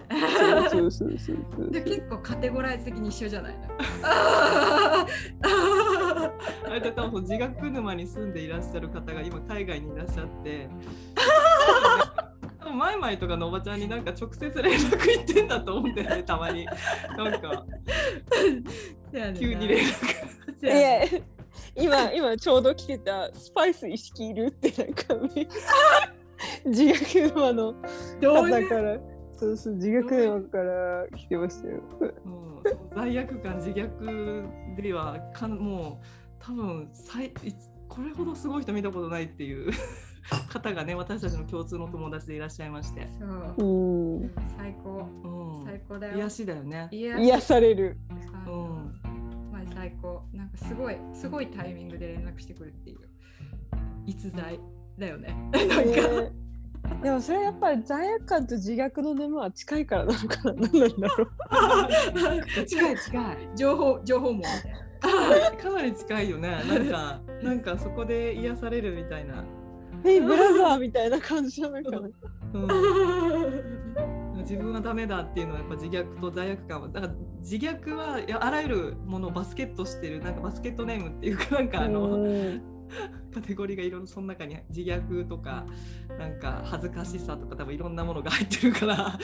[0.69, 3.53] そうそうそうそうそうで結構カテゴライズ的に一緒じゃない？
[3.53, 3.59] の。
[5.43, 10.67] あれで多分自学沼に住んでいらっしゃる方が今海外にいらっしゃって
[12.75, 16.65] マイマイとかのおばちゃんになんか直接連絡行ってんだと思うんだよねたまに。
[16.65, 17.65] なんか。
[19.39, 19.85] 急に連
[20.61, 21.23] 絡。
[21.75, 25.47] 今今ちょうど来てたスパイス意識いるってなんかね
[26.65, 27.73] 自虐沼の
[28.21, 28.99] 方から。
[29.37, 31.81] そうそう自虐沼から来てましたよ。
[32.23, 36.05] もう罪悪感自虐ではかんもう
[36.39, 37.31] 多分最い
[37.87, 39.71] これほどすごい人見たことないっていう
[40.49, 44.25] 方がね私たちの共通の友達でいらっしゃいまして、そうう。
[44.25, 45.07] ん最高。
[45.23, 46.17] うん、最高だよ。
[46.17, 46.87] 癒しだよね。
[46.91, 47.97] 癒癒される。
[48.47, 48.91] うん
[49.51, 50.23] まあ最高。
[50.33, 52.99] なんかすごい、すごいタイミングで連絡してくるっていう。
[54.05, 54.59] 逸材
[54.97, 55.35] だよね。
[55.51, 56.21] なんか。
[56.21, 56.31] ね
[57.01, 61.23] でもそれやっぱり罪悪感と自虐の沼は近いからなのかな何なんだろ
[62.61, 62.65] う。
[62.65, 63.37] 近い近い。
[63.55, 64.71] 情報、情報網みたい
[65.51, 65.57] な。
[65.57, 66.49] かなり近いよね。
[66.67, 69.43] なんか、なんかそこで癒されるみたいな。
[70.05, 71.91] ヘイブラザーみたいな感じなのか。
[71.91, 72.09] な。
[72.53, 72.59] う
[74.35, 76.89] ん、自分はダメだっていうのはやっぱ自虐と罪悪感は。
[76.89, 82.75] だから自虐はあらゆるものをバスケットしてるなんかバスケットネームっていうかなんかあの、うん。
[83.33, 85.65] カテゴリーがいろいろその中に自虐とか
[86.17, 89.19] なんか恥ずかしさとか多分いろんなものが入ってるからなんか。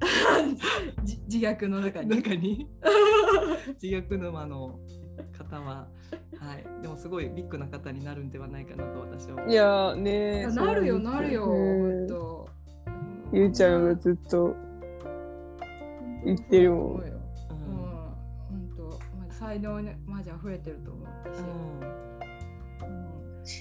[1.02, 2.08] じ自虐の中に。
[2.08, 2.68] 中に。
[3.82, 4.78] 自虐沼の
[5.36, 5.86] 方は、
[6.38, 11.44] はい、でもすごいビッグな方になるんではないかなと私はいやーねーなるよ、なるよ。
[11.44, 11.98] うん。
[11.98, 12.48] ほんと。
[13.32, 14.54] ゆうちゃんがずっと。
[16.24, 16.98] 言ってるもん。
[16.98, 17.14] そうよ。
[17.50, 17.88] ううんん、
[18.48, 21.40] 本当、まあ、才能ね、マジ溢れてると思うし。
[21.40, 22.00] うん。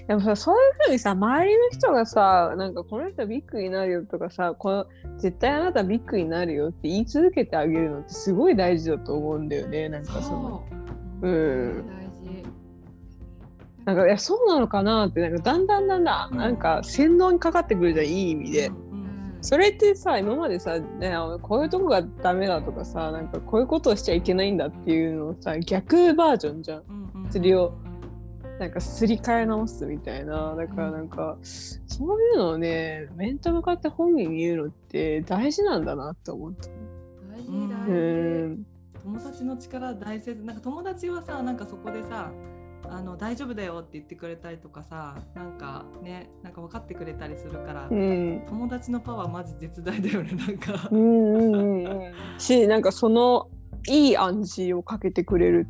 [0.07, 4.85] でもさそういうふうにさ周りの人がさなんかこの人ビッグになるよとかさこの
[5.17, 10.67] 絶対あなたビッグになるよって言い続けてあげるのってすごい大事だと思うんだよねなんかその。
[10.69, 10.75] そ
[11.21, 11.87] ううん。
[11.87, 12.43] 大事。
[13.85, 18.67] なんかいやそうなのかなってなんかだんだんだんだんなんか洗脳にかかってくるじゃんいい意味で。
[18.67, 18.73] うん。
[18.73, 19.09] うん
[19.41, 26.83] それってさ今までさ、ね、こういうとこがダメだとかさなんかこういうことをしちゃいけないんだっていうのをさ逆バージョンじゃん。
[26.89, 27.73] うんうんそれを。
[28.59, 30.53] なんかすり替え直すみたいな。
[30.53, 36.67] だからなんかそういうのをね面と向かって本人に言うのって大事なんだなって思った。
[37.31, 38.55] 大事、うん大う事。
[38.55, 38.65] ん
[39.03, 42.31] 友達の力大切なんか友達はさなんかそこでさ
[42.87, 48.43] あの大丈夫だよって言ってくれたりとかさなんかねなんか分かってくれたりするから、うん。
[48.47, 50.87] 友達のパワーマジ絶大だよねなんか。
[50.91, 50.97] う。
[50.97, 52.13] んうんうんうん。
[52.37, 53.47] しなんかその
[53.87, 55.67] いい暗示をかけてくれる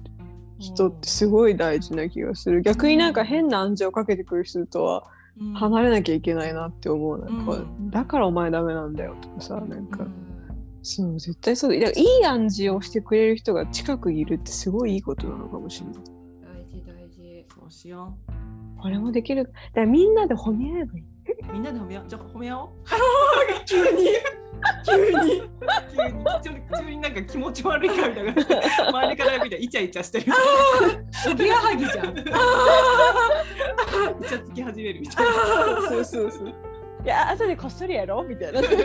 [0.59, 2.61] 人ってすごい大事な気がする。
[2.61, 5.03] 逆になんか変な暗示をかけてくる人とは
[5.39, 5.53] うん。
[5.53, 7.19] 離れなきゃいけないなって思う。
[7.19, 7.89] なんか、うん。
[7.89, 10.28] だからお前ダメなんだよとかさなんか、うん
[10.91, 16.03] そう絶対そうだだからいい暗示をしてくれる人が近くにいるってすごいいいことなのかもしれない大
[16.65, 17.45] 事大事。
[17.53, 18.17] そうしよ
[18.81, 21.03] これもできるだからみんなで褒め合えばいい。
[21.03, 21.05] う。
[21.53, 22.09] みんなで褒めよう？
[22.09, 22.69] じゃあ褒め合おう。
[23.67, 24.07] 急に
[24.83, 25.43] 急に急に
[26.43, 28.31] 急に急になんか気持ち悪いからみたいな。
[28.89, 30.33] 周りから見たらイチャイチャしてる。
[31.31, 32.17] おぎやはぎじゃん。
[32.17, 35.31] イチャつき始めるみたいな。
[35.87, 36.53] そうそうそう。
[37.03, 38.21] いや、後でこっそりやろ？
[38.21, 38.61] うみたいな。
[38.61, 38.79] なんか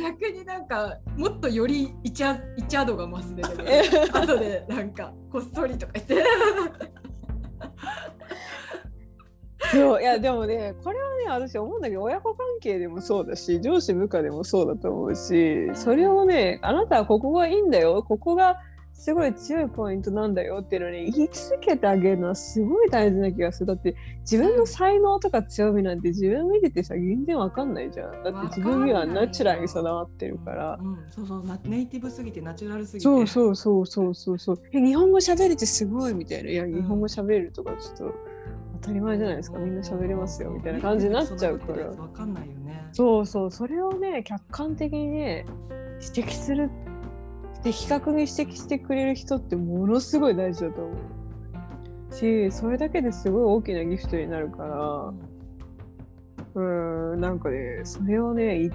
[0.00, 3.42] 逆になんかもっとよりイチャイチャ度が増すね。
[3.56, 6.24] でもえ後でなんかこっそりとか言って。
[9.72, 18.56] そういやでもねこれはね私思うんだけど親子関係でもそうだし上司部下でもそうだと思うしそれをねあなたはここがいいんだよここが
[19.02, 23.66] すごい強いポイントなんだよっていうのに言い続けてあげるのはすごい大事な気がする。
[23.66, 28.22] だって自分の才能とか強みなんて自分見ててさ全然わかんないじゃん。
[28.22, 30.78] だって自分にはナチュラルに備わってるから。
[30.80, 31.44] うん、そうそう。
[31.44, 33.02] なネイティブすぎてナチュラルすぎて。
[33.02, 34.38] そうそうそうそうそう。
[34.38, 36.50] そうえ日本語喋れてすごいみたいな。
[36.50, 38.14] いや日本語喋れるとかちょっと
[38.82, 39.58] 当たり前じゃないですか。
[39.58, 41.86] みんな喋れますよみたいな感じになっちゃうから。
[41.88, 42.86] わかんないよね。
[42.92, 43.50] そうそう。
[43.50, 45.44] それをね客観的にね
[46.00, 46.70] 指摘する
[47.62, 50.94] 的確に指摘してくれる人ってものすごい大事だと思
[52.10, 55.12] うしそれだけですごい大きなギフトになるから
[56.54, 58.70] うんなんかねそれをねい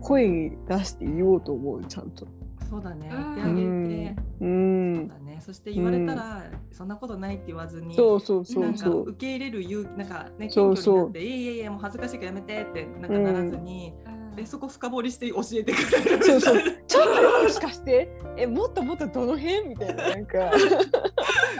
[0.00, 2.26] 声に出して言おうと思うちゃんと。
[2.68, 3.10] そうだね。
[3.12, 4.16] うん言ってあげて。
[4.40, 5.38] うんそうだね。
[5.40, 7.94] そして言われたら、そんなことないって言わずに。
[7.94, 13.92] そうそうそなんかうそう受け入れる勇気なんかねそうそう謙虚になっていやいやいやもう恥ずかしいからやめてってなんかならずに、
[14.40, 16.62] でそこ深掘りして教えてくれるそうそう。
[16.86, 19.68] ちょっとよろしかしてえもっともっとどの辺？
[19.68, 20.38] みたいななんか。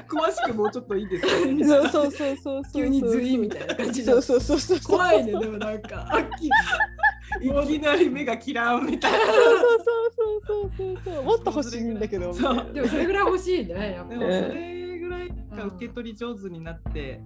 [0.08, 2.82] 詳しくもうちょっといいですかみたいなそうそうそうそうそう。
[2.82, 4.96] 急にズイみたいな感じそうそうそうそうそう。
[4.96, 6.06] 怖いねでもなんか。
[7.40, 9.18] いきなり目がキラーンみたいな。
[9.18, 9.50] そうそう
[10.42, 11.24] そうそうそうそう。
[11.24, 14.14] もっと欲しいんだけどでもそれぐらい欲しいねやっぱ。
[14.14, 17.20] でもそれぐらいなんか受け取り上手になって、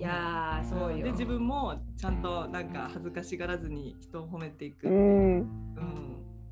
[0.00, 1.04] いやーそうよ。
[1.04, 4.90] で自分もちゃんとなんか恥ずかしがらずに人を褒めていく、う。
[4.90, 5.38] うん。
[5.40, 5.46] ん。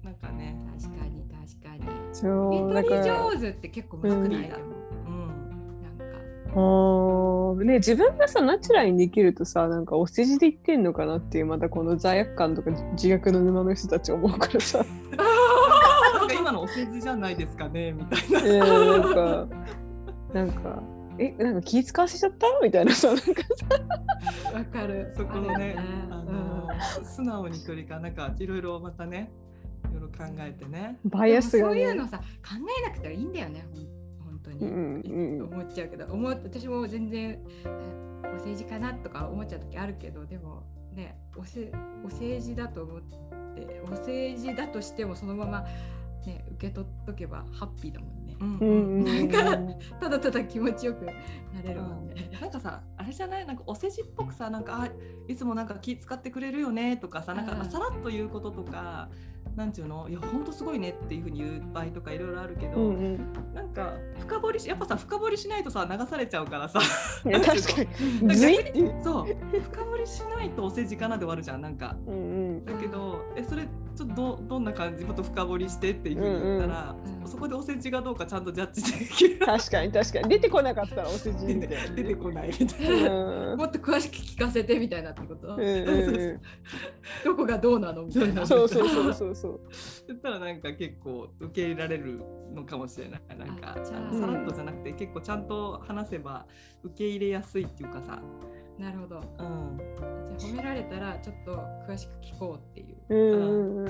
[0.05, 1.91] なんかね、確かに確かに。
[2.13, 6.19] そうだ受け取りから上手って結構むずくない、うんなんか。
[6.53, 14.85] あーね自分がさナチュラルにできるとさなんかお世辞で言ってんのかなっていうまたこの罪悪感とか自虐の沼の人たち思うからさ。
[16.21, 18.41] なんか今のお世辞じゃないですかねみたいな。
[18.41, 19.57] えー、なんか。
[20.35, 20.83] なんか
[21.19, 22.47] えなんか気使わせちゃった？
[22.63, 23.25] みたいなさなんか
[24.55, 25.13] わかる。
[25.17, 25.75] そこのね
[26.11, 26.69] ああるよの、
[27.05, 28.03] 素直に距離感。
[28.03, 29.31] なんかいろいろまたね
[29.91, 30.99] いろいろ考えてね。
[31.05, 32.25] バイアスがでもそういうねのさ考
[32.85, 33.67] えなくていいんだよね。
[34.21, 35.03] ほん本当に、うん
[35.41, 36.07] うん思っちゃうけど。
[36.07, 37.69] 思う私も全然え
[38.25, 40.63] お政治かなとか思っちゃう時あるけどでも
[40.95, 41.73] ねおせ
[42.05, 45.63] お政治だと思ってお政治だとしてもそのまま
[46.27, 48.69] ね受け取っとけばハッピーだもんねうんうん。
[48.69, 51.13] うんなんかただただ気持ちよくな
[51.65, 52.09] れるもん。
[52.09, 53.47] ね、なんかさあれじゃない？
[53.47, 54.89] なんかお世辞っぽくさなんかあ
[55.27, 57.71] いつもなんか気使ってくれるよねとかさなんかうん。
[57.71, 59.09] さらっと言うこととか
[59.57, 60.09] なんていうの？
[60.09, 63.55] いやほんとすごいねっていうふうに言う場合とかいろいろあるけど、うんうん。
[63.55, 66.81] なんか深掘りしやっぱさ深掘りしないとさ流されちゃうからさ。
[67.25, 67.59] 確かに。
[69.03, 69.27] そう。
[69.63, 71.97] 深掘りしないとお世辞かなで終わるじゃんなんか。
[72.07, 72.17] うんう
[72.61, 72.65] ん。
[72.65, 73.67] だけどえそれ
[73.99, 77.29] ちょっとどどんな感じもっと深掘りしてっていうふうに言ったら、うんうん。
[77.29, 79.45] そこでお世辞がどうかちゃんとジャッジできる。
[79.45, 80.29] 確かに確かに。
[80.29, 83.11] 出てこなかったらお世辞みたいな出てこないみたいな。
[83.11, 83.59] うん。
[83.59, 86.41] もっと詳しく聞かせてみたいなってこと、うんうんうん。
[87.25, 88.05] どこがどうなの？
[88.05, 88.47] みたいな。
[88.47, 89.61] そうそうそうそうそう。
[90.07, 92.23] 言ったらなんか結構受け入れられる
[92.55, 93.23] のかもしれない。
[93.37, 93.95] なんかさ
[94.27, 96.47] らっとじゃなくて結構ちゃんと話せば
[96.85, 98.23] 受け入れやすいっていうかさ。
[98.79, 99.79] なるほどうん。
[100.39, 101.53] じゃあ褒められたらちょっと
[101.87, 103.15] 詳しく聞こうっていう。
[103.15, 103.89] うん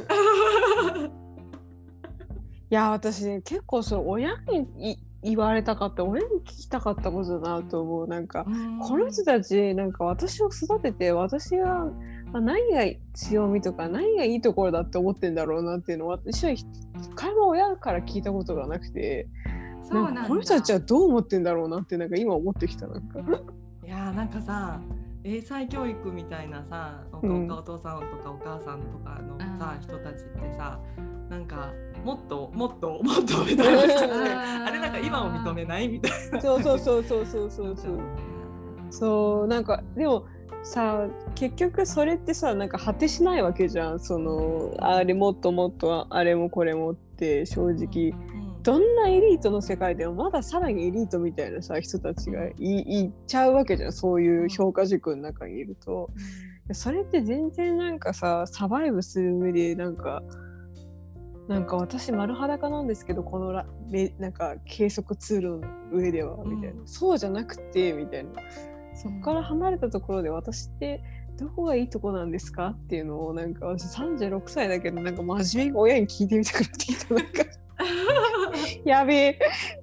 [2.70, 4.36] いや私ね結構そう親
[4.78, 8.44] にい言われたかった親に聞きたかったことだなと思うなんか
[8.82, 11.88] この人たちなんか私を育てて私が
[12.32, 12.84] あ何が
[13.14, 16.66] 強みとか何がいいところだって思ってんだろうなっていうのは私は一
[17.16, 19.26] 回も親から聞いたことがなくて
[19.82, 23.20] そうなんこの人たちはどう思ってんだろうなってなんか今思ってきたなんか。
[23.88, 24.78] いやーなんかさ
[25.24, 30.78] 英才教育みたいなさお,、父さんとかお母さんとかのさあー人たちってさ
[31.30, 31.72] なんか
[32.04, 36.38] もっともっともっとみたいなあーあれなんか今を認めないみたいな。
[36.38, 37.98] そうそうそうそうそうそうそう。
[38.90, 40.26] そうなんかでも
[40.62, 44.00] さ結局それってさなんか果てしないわけじゃん。
[44.00, 48.12] そのあれもっともっとあれもこれもって正直
[48.62, 56.10] どんなエリートの世界でもまださらにエリートみたいなさ人たちがい,、いっちゃうわけじゃんそういう評価軸の中にいると。
[56.72, 60.22] それって全然なんかさサバイブする上でなんか
[61.48, 66.86] なんか私丸裸なんですけどこのラめなんか計測ツールの上ではみたいな、うん。
[66.86, 68.32] そうじゃなくてみたいな。
[68.94, 71.02] そこから離れたところで私って
[71.38, 77.14] どこがいいとこなんですかっていうのをなんか私36歳だけどなんか真面目に親に聞いてみたくなってきた。
[77.14, 77.44] なんか
[78.84, 79.38] やべえ。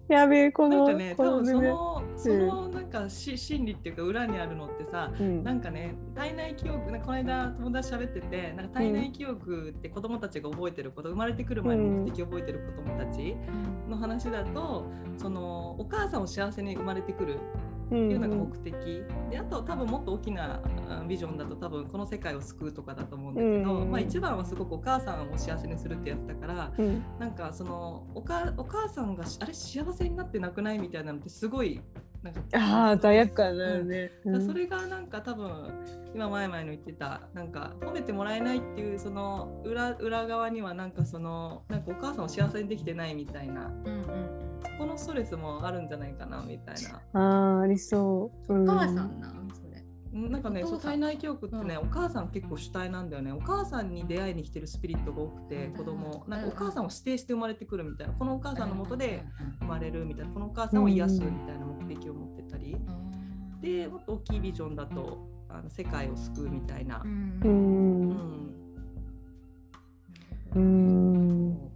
[0.08, 5.44] やべえこのなんかね、こ多分そねの、そのなんかし心理っていうか裏にあるのってさ、うん。
[5.44, 13.36] なんかね、体内記憶、なんかこの間友達喋ってて、なんか体内記憶って子供たちが覚えてること、生まれてくる前に目的を覚えてる子供たち
[13.90, 14.86] の話だと、
[15.18, 18.74] そのお母さんを幸せに生まれてくるうんっていうのが目的、
[19.30, 20.60] であと多分もっと大きな
[20.90, 23.92] あビジョンだと多分この世界を救うとかだと思うんだけど、うん。
[23.92, 27.04] まあ、一番はすごくお母さんを幸せにするってやつだからうん。
[27.20, 30.80] なんかそのおかお母さんがしあれ幸せになってなくない？
[30.80, 31.82] みたいなのってすごい
[32.26, 35.72] なんかああ罪悪感だよね、だからそれがなんか多分
[36.16, 44.06] 今前々の言ってたなんか褒めてもらえないっていうその裏裏側にはなんかそのなんかお母さんを幸せにできてないみたいなうんうん。
[44.64, 47.02] そこのストレスもあるんじゃないかなみたいな。
[47.14, 49.48] あーありそう、ううんん、お母さんなん？
[50.16, 51.90] なんかね、そう体内記憶ってね、うん。
[51.90, 53.34] お母さん結構主体なんだよね。
[53.34, 56.32] お母さんに出会いに来てるスピリットが多くて、子供、うん。
[56.32, 59.26] なんかお母さんを指定して生まれてくるみたいな、このお母さんのもとで
[59.60, 62.78] 生まれるみたいな、このお母さんを癒すみたいな目的を持ってたり、
[63.62, 67.02] で、もっと大きいビジョンだと、あの世界を救うみたいな。
[67.04, 67.08] う。
[67.08, 67.40] ん。
[70.54, 71.75] ううん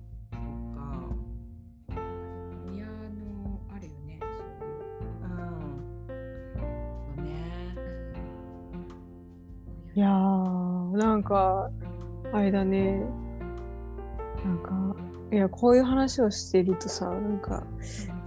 [10.00, 11.70] いやーなんか
[12.32, 13.04] あれだね。
[14.46, 14.96] なんか
[15.30, 17.66] いやこういう話をしているとさなんか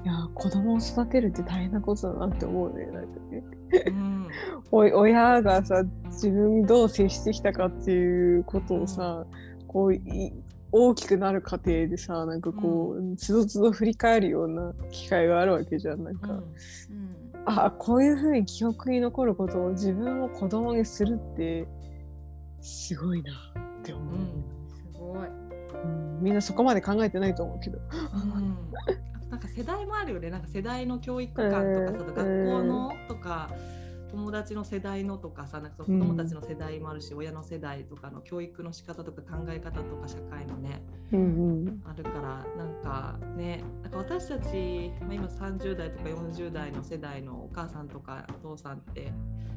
[0.04, 3.42] いや子供を育てるって大変なことだなって思うねなんかね。
[3.86, 4.28] うん。
[4.70, 9.24] 親がさ自分にどう接してきたかっていうことをさ、
[9.66, 10.30] こうい
[10.72, 16.44] 大きくなる過程でさなんかこう、つどつど振り返るような機会があるわけじゃんなんか、うん
[17.46, 21.66] あこういうふうに記憶に残ることを自分も子供にするって
[22.60, 24.44] すごいなって思う、うん。
[24.68, 25.28] すごい。
[25.84, 26.22] うん。
[26.22, 27.78] みんなそこまで考えてないと思うけど。
[27.78, 29.30] うん。
[29.30, 30.30] なんか世代もあるよね。
[30.30, 32.44] なんか世代の教育観とかさ、 うん。
[32.44, 33.50] 学校のとか
[34.12, 40.82] 友達の世代のとかさなんかその子供たちの世代もあるし、親の世代とかの教育の仕方とか考え方とか社会のね
[41.12, 41.24] うんう
[41.70, 41.82] ん。
[41.84, 49.12] あるからなんかねなんか私たち、まあ、今30代とか40代の世代のお母さんとかお父さんって、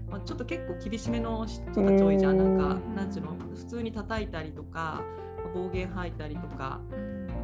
[0.10, 2.38] まあ、ちょっと結構厳しめの人たち多いじゃん。
[2.38, 5.04] なんかうんなんちゅうの普通に叩いたりとか
[5.44, 6.80] まあ暴言吐いたりとか。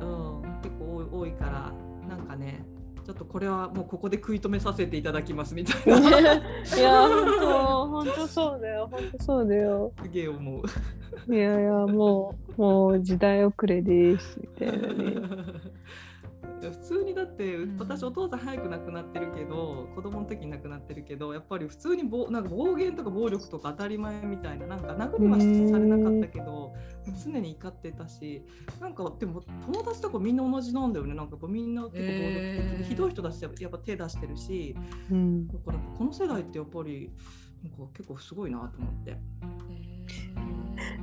[0.01, 1.71] うん、結構多い多いから
[2.09, 2.65] なんかね
[3.11, 6.35] ちょっとこれはもうここで食い止めさせていただきますみたいな。
[6.77, 9.91] いや本当本当そうだよ本当そうだよ。
[10.01, 11.33] すげえ思う。
[11.33, 15.15] いやいやもうもう時代遅れですみたいなね
[16.69, 17.77] 普通にだってん。
[17.79, 26.73] 私お父さん早く亡くなってるけど子供の時に亡くなってるけどやっぱり普通に暴なんか暴言とか暴力とか当たり前みたいななんか殴りはされなかったけど
[27.23, 28.43] 常に怒ってたし
[28.79, 31.15] なんかでも友達とかみんな同じなんだよね。
[31.15, 34.75] なんかやっぱみんな結構暴力的ひどい人たちやっぱ手出してるし
[35.09, 35.47] うん。
[35.47, 37.11] だからこの世代ってやっぱり
[37.63, 39.17] なんか結構すごいなと思って。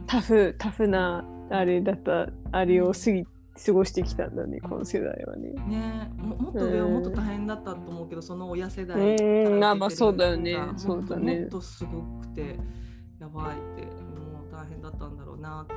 [0.07, 3.25] タフタフなあれだったあれを過ぎ
[3.65, 5.51] 過ごしてきたんだねこの世代はね。
[5.69, 6.11] ね。
[6.17, 9.61] ももっと上はもっと大変だったと思うけど、その親世代うん。
[9.61, 10.57] からあまあそうだよね。
[10.77, 11.41] そうだね。
[11.41, 12.57] もっとすごくて
[13.21, 13.89] やばいっても
[14.49, 15.75] う大変だったんだろうなって。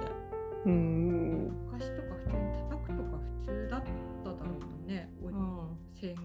[0.66, 1.52] うん。
[1.72, 3.10] 昔とか普通に叩くとか
[3.40, 3.82] 普通だっ
[4.24, 4.52] ただろ
[4.86, 5.10] うね。
[5.24, 5.34] おうん。
[5.96, 6.16] 戦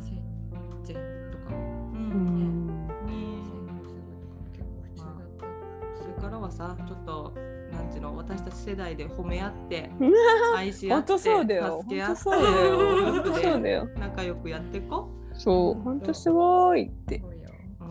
[0.00, 0.22] 戦
[0.86, 0.94] 前
[1.30, 1.54] とか。
[1.54, 2.66] ううん。
[2.66, 2.86] ん。
[2.88, 2.92] ね
[3.44, 6.02] 戦後すぐとか結構普通だった。
[6.02, 7.34] それからはさちょっと
[7.72, 9.90] なんの私たち世代で褒め合って
[10.56, 11.80] 愛し合って本当そうだよ。
[11.82, 13.88] 助け合って本当そうだよ。
[13.98, 15.08] 仲良くやっていこ？
[15.34, 15.82] そう。
[15.82, 17.22] 本当すごいって。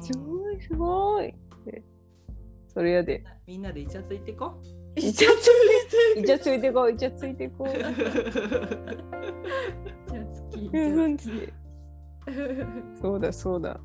[0.01, 1.33] すごいすごいっ
[1.65, 1.83] て。
[2.67, 3.23] それやで。
[3.47, 4.53] みんなでイチャついていこ？
[4.95, 4.99] う。
[4.99, 6.19] イチャついて。
[6.21, 7.91] イチャついてこうイチャついてこうじゃあ
[10.25, 11.17] 月ふんふん。
[11.17, 11.53] つって
[13.01, 13.79] そうだそうだ。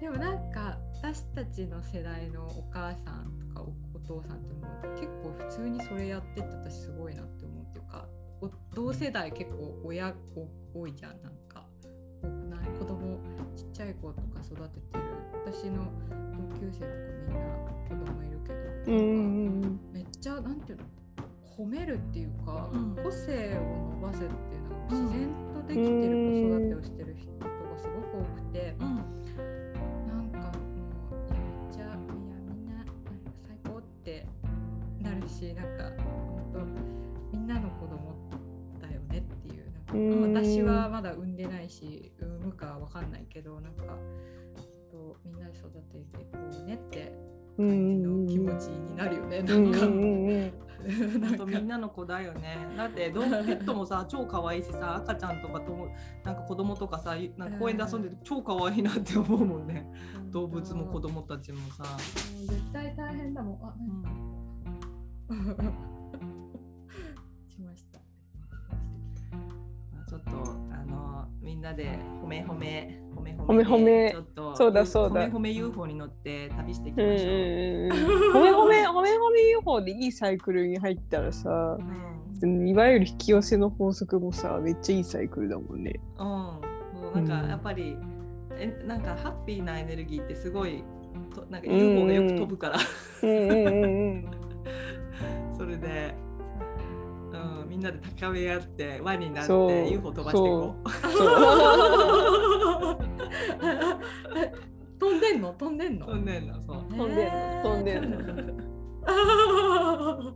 [0.00, 3.51] でもなんか私たちの世代のお母さんと
[4.06, 8.06] 父さんってもう結構普通にそれやってって私すごいなって思うっていうか
[8.40, 11.66] お同世代結構親お多いじゃんなんか。
[12.22, 12.66] 多くない？
[12.78, 13.18] 子供
[13.56, 15.04] ちっちゃい子とか育ててる。
[15.44, 15.90] 私の
[16.50, 16.88] 同級生とか
[17.28, 17.40] みんな
[17.88, 20.84] 子供いるけど、うんうんなんかめっちゃなんていうの？
[21.58, 22.96] 褒めるっていうか、うん。
[23.02, 23.60] 個性を
[23.94, 27.46] 伸ばせっていうのが自然とできてる子育てをしてる人が
[27.78, 29.21] すごく多くて、うん
[35.42, 36.50] しなんか本
[37.32, 38.14] 当みんなの子供
[38.80, 43.96] だよねっていうなんかうん私はまだ産んでないし産むかわかんないけどなんか
[44.90, 47.12] とみんなで育てていこうねって
[47.58, 49.78] う感じんの気持ちになるよね、うなんんか。
[49.86, 52.58] うんうんほんとみんなの子だよね。
[52.76, 55.86] だってどうペットもさ超可愛いしさ赤ちゃんとかとも
[56.24, 59.86] なんか子供とかさなんか公園で遊んでて超可愛いなって思うもんね。
[60.32, 61.84] 動物も子供たちもさ。
[61.84, 63.54] うん絶対大変だもん。
[63.62, 64.10] あ、なんか
[67.48, 68.00] しました。
[70.08, 70.30] ちょっと
[70.70, 77.32] あのみんなで褒め褒め褒め褒め褒めちょっとそうだそうだ褒め褒め UFO に乗って旅していきうんましょう。
[77.32, 81.78] うんうん褒め褒め褒め褒め UFO でいいサイクルに入ったらさ
[82.42, 85.98] うんいわゆる引き寄せの法則もさめっちゃいいサイクルだもんね。
[86.18, 86.26] うん、
[87.00, 87.96] そうなんかやっぱり、
[88.56, 90.82] えなんかハッピーなエネルギーってすごい
[91.34, 92.78] となんか UFO がよく飛ぶから、
[93.22, 94.30] うんうんうんうん。
[95.72, 96.14] それで、
[97.32, 99.52] うん、みんなで高め合って輪になって
[99.90, 100.84] UFO 飛ばしていこう。
[105.00, 105.54] 飛んでんの？
[105.54, 106.06] 飛んでんの？
[106.06, 106.84] 飛んでんのそう。
[106.90, 108.16] 飛んでんの飛んでんの
[109.02, 110.32] は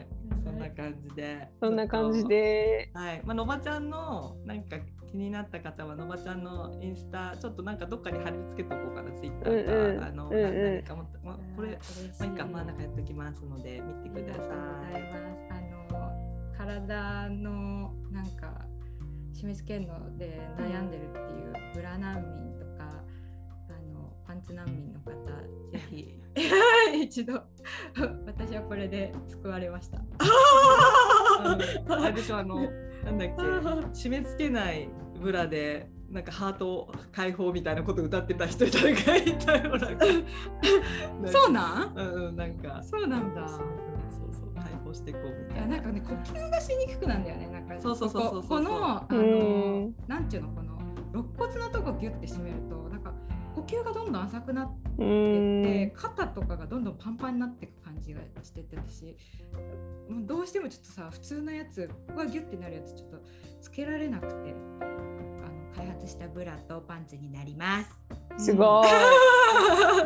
[0.00, 0.06] い、
[0.42, 1.48] そんな感じで。
[1.60, 2.90] そんな感じで。
[2.94, 4.78] はい、まあ、のばちゃんのなんか
[5.10, 11.76] 気になった方はのばちゃんのインスタちょっとなんかどっかに貼り付けとこうかなツイッターか、うんうんあの、うんうんな何かもまあ、これま
[12.20, 15.48] あいいか真ん中やっておきますので見てくださありがとうございます。
[15.50, 15.54] あ
[15.94, 18.66] の体のなんか
[19.34, 23.02] 締め付けるので悩んでるっていうブラ難民とか
[23.68, 25.72] あのパンツ難民の方い。
[25.72, 26.14] ぜひ。
[27.02, 27.42] 一度
[28.26, 29.98] 私はこれで救われました。
[31.40, 31.56] あ
[31.88, 32.68] のあれでしょあの
[33.04, 34.88] なんだっけ 締め付けない
[35.20, 40.06] ブラでなんかハート解放みたいなこと歌ってた人誰かいたよなんか。
[41.26, 41.92] そうなん？
[41.94, 42.80] うんうんなんか。
[42.82, 43.46] そうなんだ。
[43.48, 43.58] そう
[44.32, 45.76] そう解放していこうみいたいな。
[45.76, 47.48] やなんかね呼吸がしにくくなんだよね。
[47.48, 48.42] なんかそうそうそうそうそう。
[48.42, 49.94] ここのあうのん。
[50.06, 50.78] なんていうのこの
[51.12, 52.97] 肋骨のとこギュッて締めるとなんか
[53.58, 55.90] 呼吸がどんどん浅くなってうってん。
[55.90, 59.16] 肩とかがどんどんパンパンになっていく感じがしてて私
[60.08, 63.18] もうどうしてもちょっとさ普通のやつここがギュッてなるやつちょっと
[63.60, 64.54] つけられなくて
[65.76, 68.44] 開発したブラとパンツになります。
[68.44, 68.86] すごい。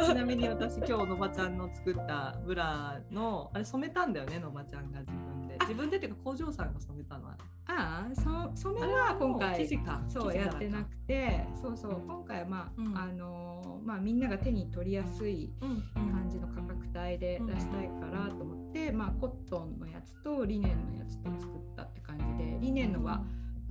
[0.07, 5.57] ちなみに私今日のばちゃんの作ったブラのあれ染めたんだよねのばちゃんが自分で。
[5.61, 7.27] 自分でっていうか工場さんが染めたの。
[7.27, 7.37] は
[7.67, 8.15] ああ
[8.55, 10.03] そ染めは今回生地か。
[10.09, 12.99] そうやってなくてそうそう今回はまあ、うん。
[12.99, 15.83] あのーまあみんなが手に取りやすいうん。
[15.95, 23.23] 感じの価格帯で出したいからと思って、まあコットンのやつとリネンのやつと作ったって感じでリネンのは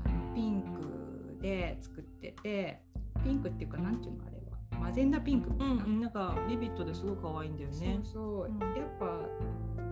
[0.06, 1.01] あのピンク
[1.42, 2.82] で作ってて
[3.24, 8.00] ピンクっていうかなんていうのあれはマゼンダピンクみたいな、うん、なんかビビットですごく可愛いんだよね。
[8.04, 8.50] そうそう、う。
[8.50, 8.60] ん。
[8.60, 9.06] やっぱ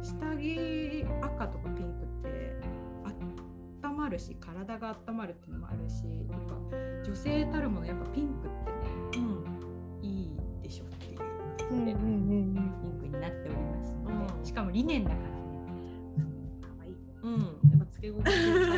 [0.02, 2.56] 下着赤とかピンクって
[3.84, 6.56] 温まるし体が温まるっていうのもあるしやっぱ
[7.04, 9.24] 女性たるものやっぱピンクってね
[10.02, 10.32] うんいい
[10.64, 11.20] でしょっていう。
[11.72, 14.45] うんうんうんピンクになっておりますので、うん。
[14.45, 15.36] しかもリネンだからね。
[16.62, 16.95] 可愛い。
[17.22, 18.32] うん、やっぱつけ心地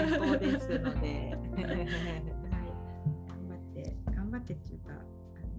[0.09, 1.37] 最高ですので
[4.51, 4.91] 頑張っていうか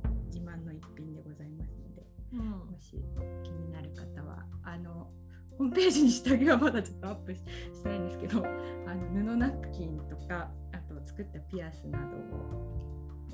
[0.04, 2.40] あの自慢の一品でございますのでうん。
[2.72, 2.96] もし
[3.42, 5.10] 気になる方はあの
[5.58, 12.20] ホームページに下着はまだちょっとアップししてないんですけどあの布ナプキンとかあと作ったピアスなどを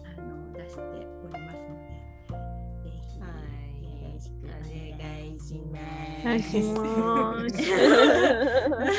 [0.04, 1.74] あの出しておりますの
[2.84, 5.54] でぜひ、はいよろしくお願いし
[6.74, 7.56] ます。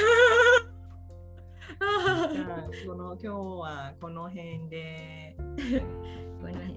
[1.80, 5.36] じゃあこの今日はこの辺で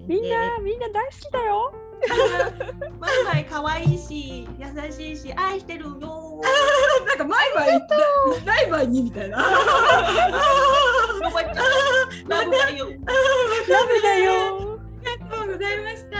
[0.07, 1.73] みんなみんな大好きだよ。
[2.99, 6.41] マイマイ可愛いし優しいし愛してるよ
[7.07, 7.65] なんか毎晩
[8.45, 9.37] ライバーにみたいな。
[9.37, 9.45] ラ
[12.45, 12.87] ブだよ
[13.69, 14.79] ラブだよ。
[15.05, 16.17] ありがとうございました。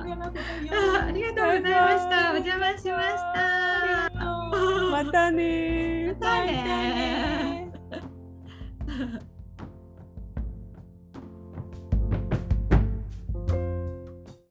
[0.00, 1.68] ありがとうございま
[1.98, 2.32] した。
[2.32, 4.10] お邪魔しました。
[4.90, 7.72] またねまたね。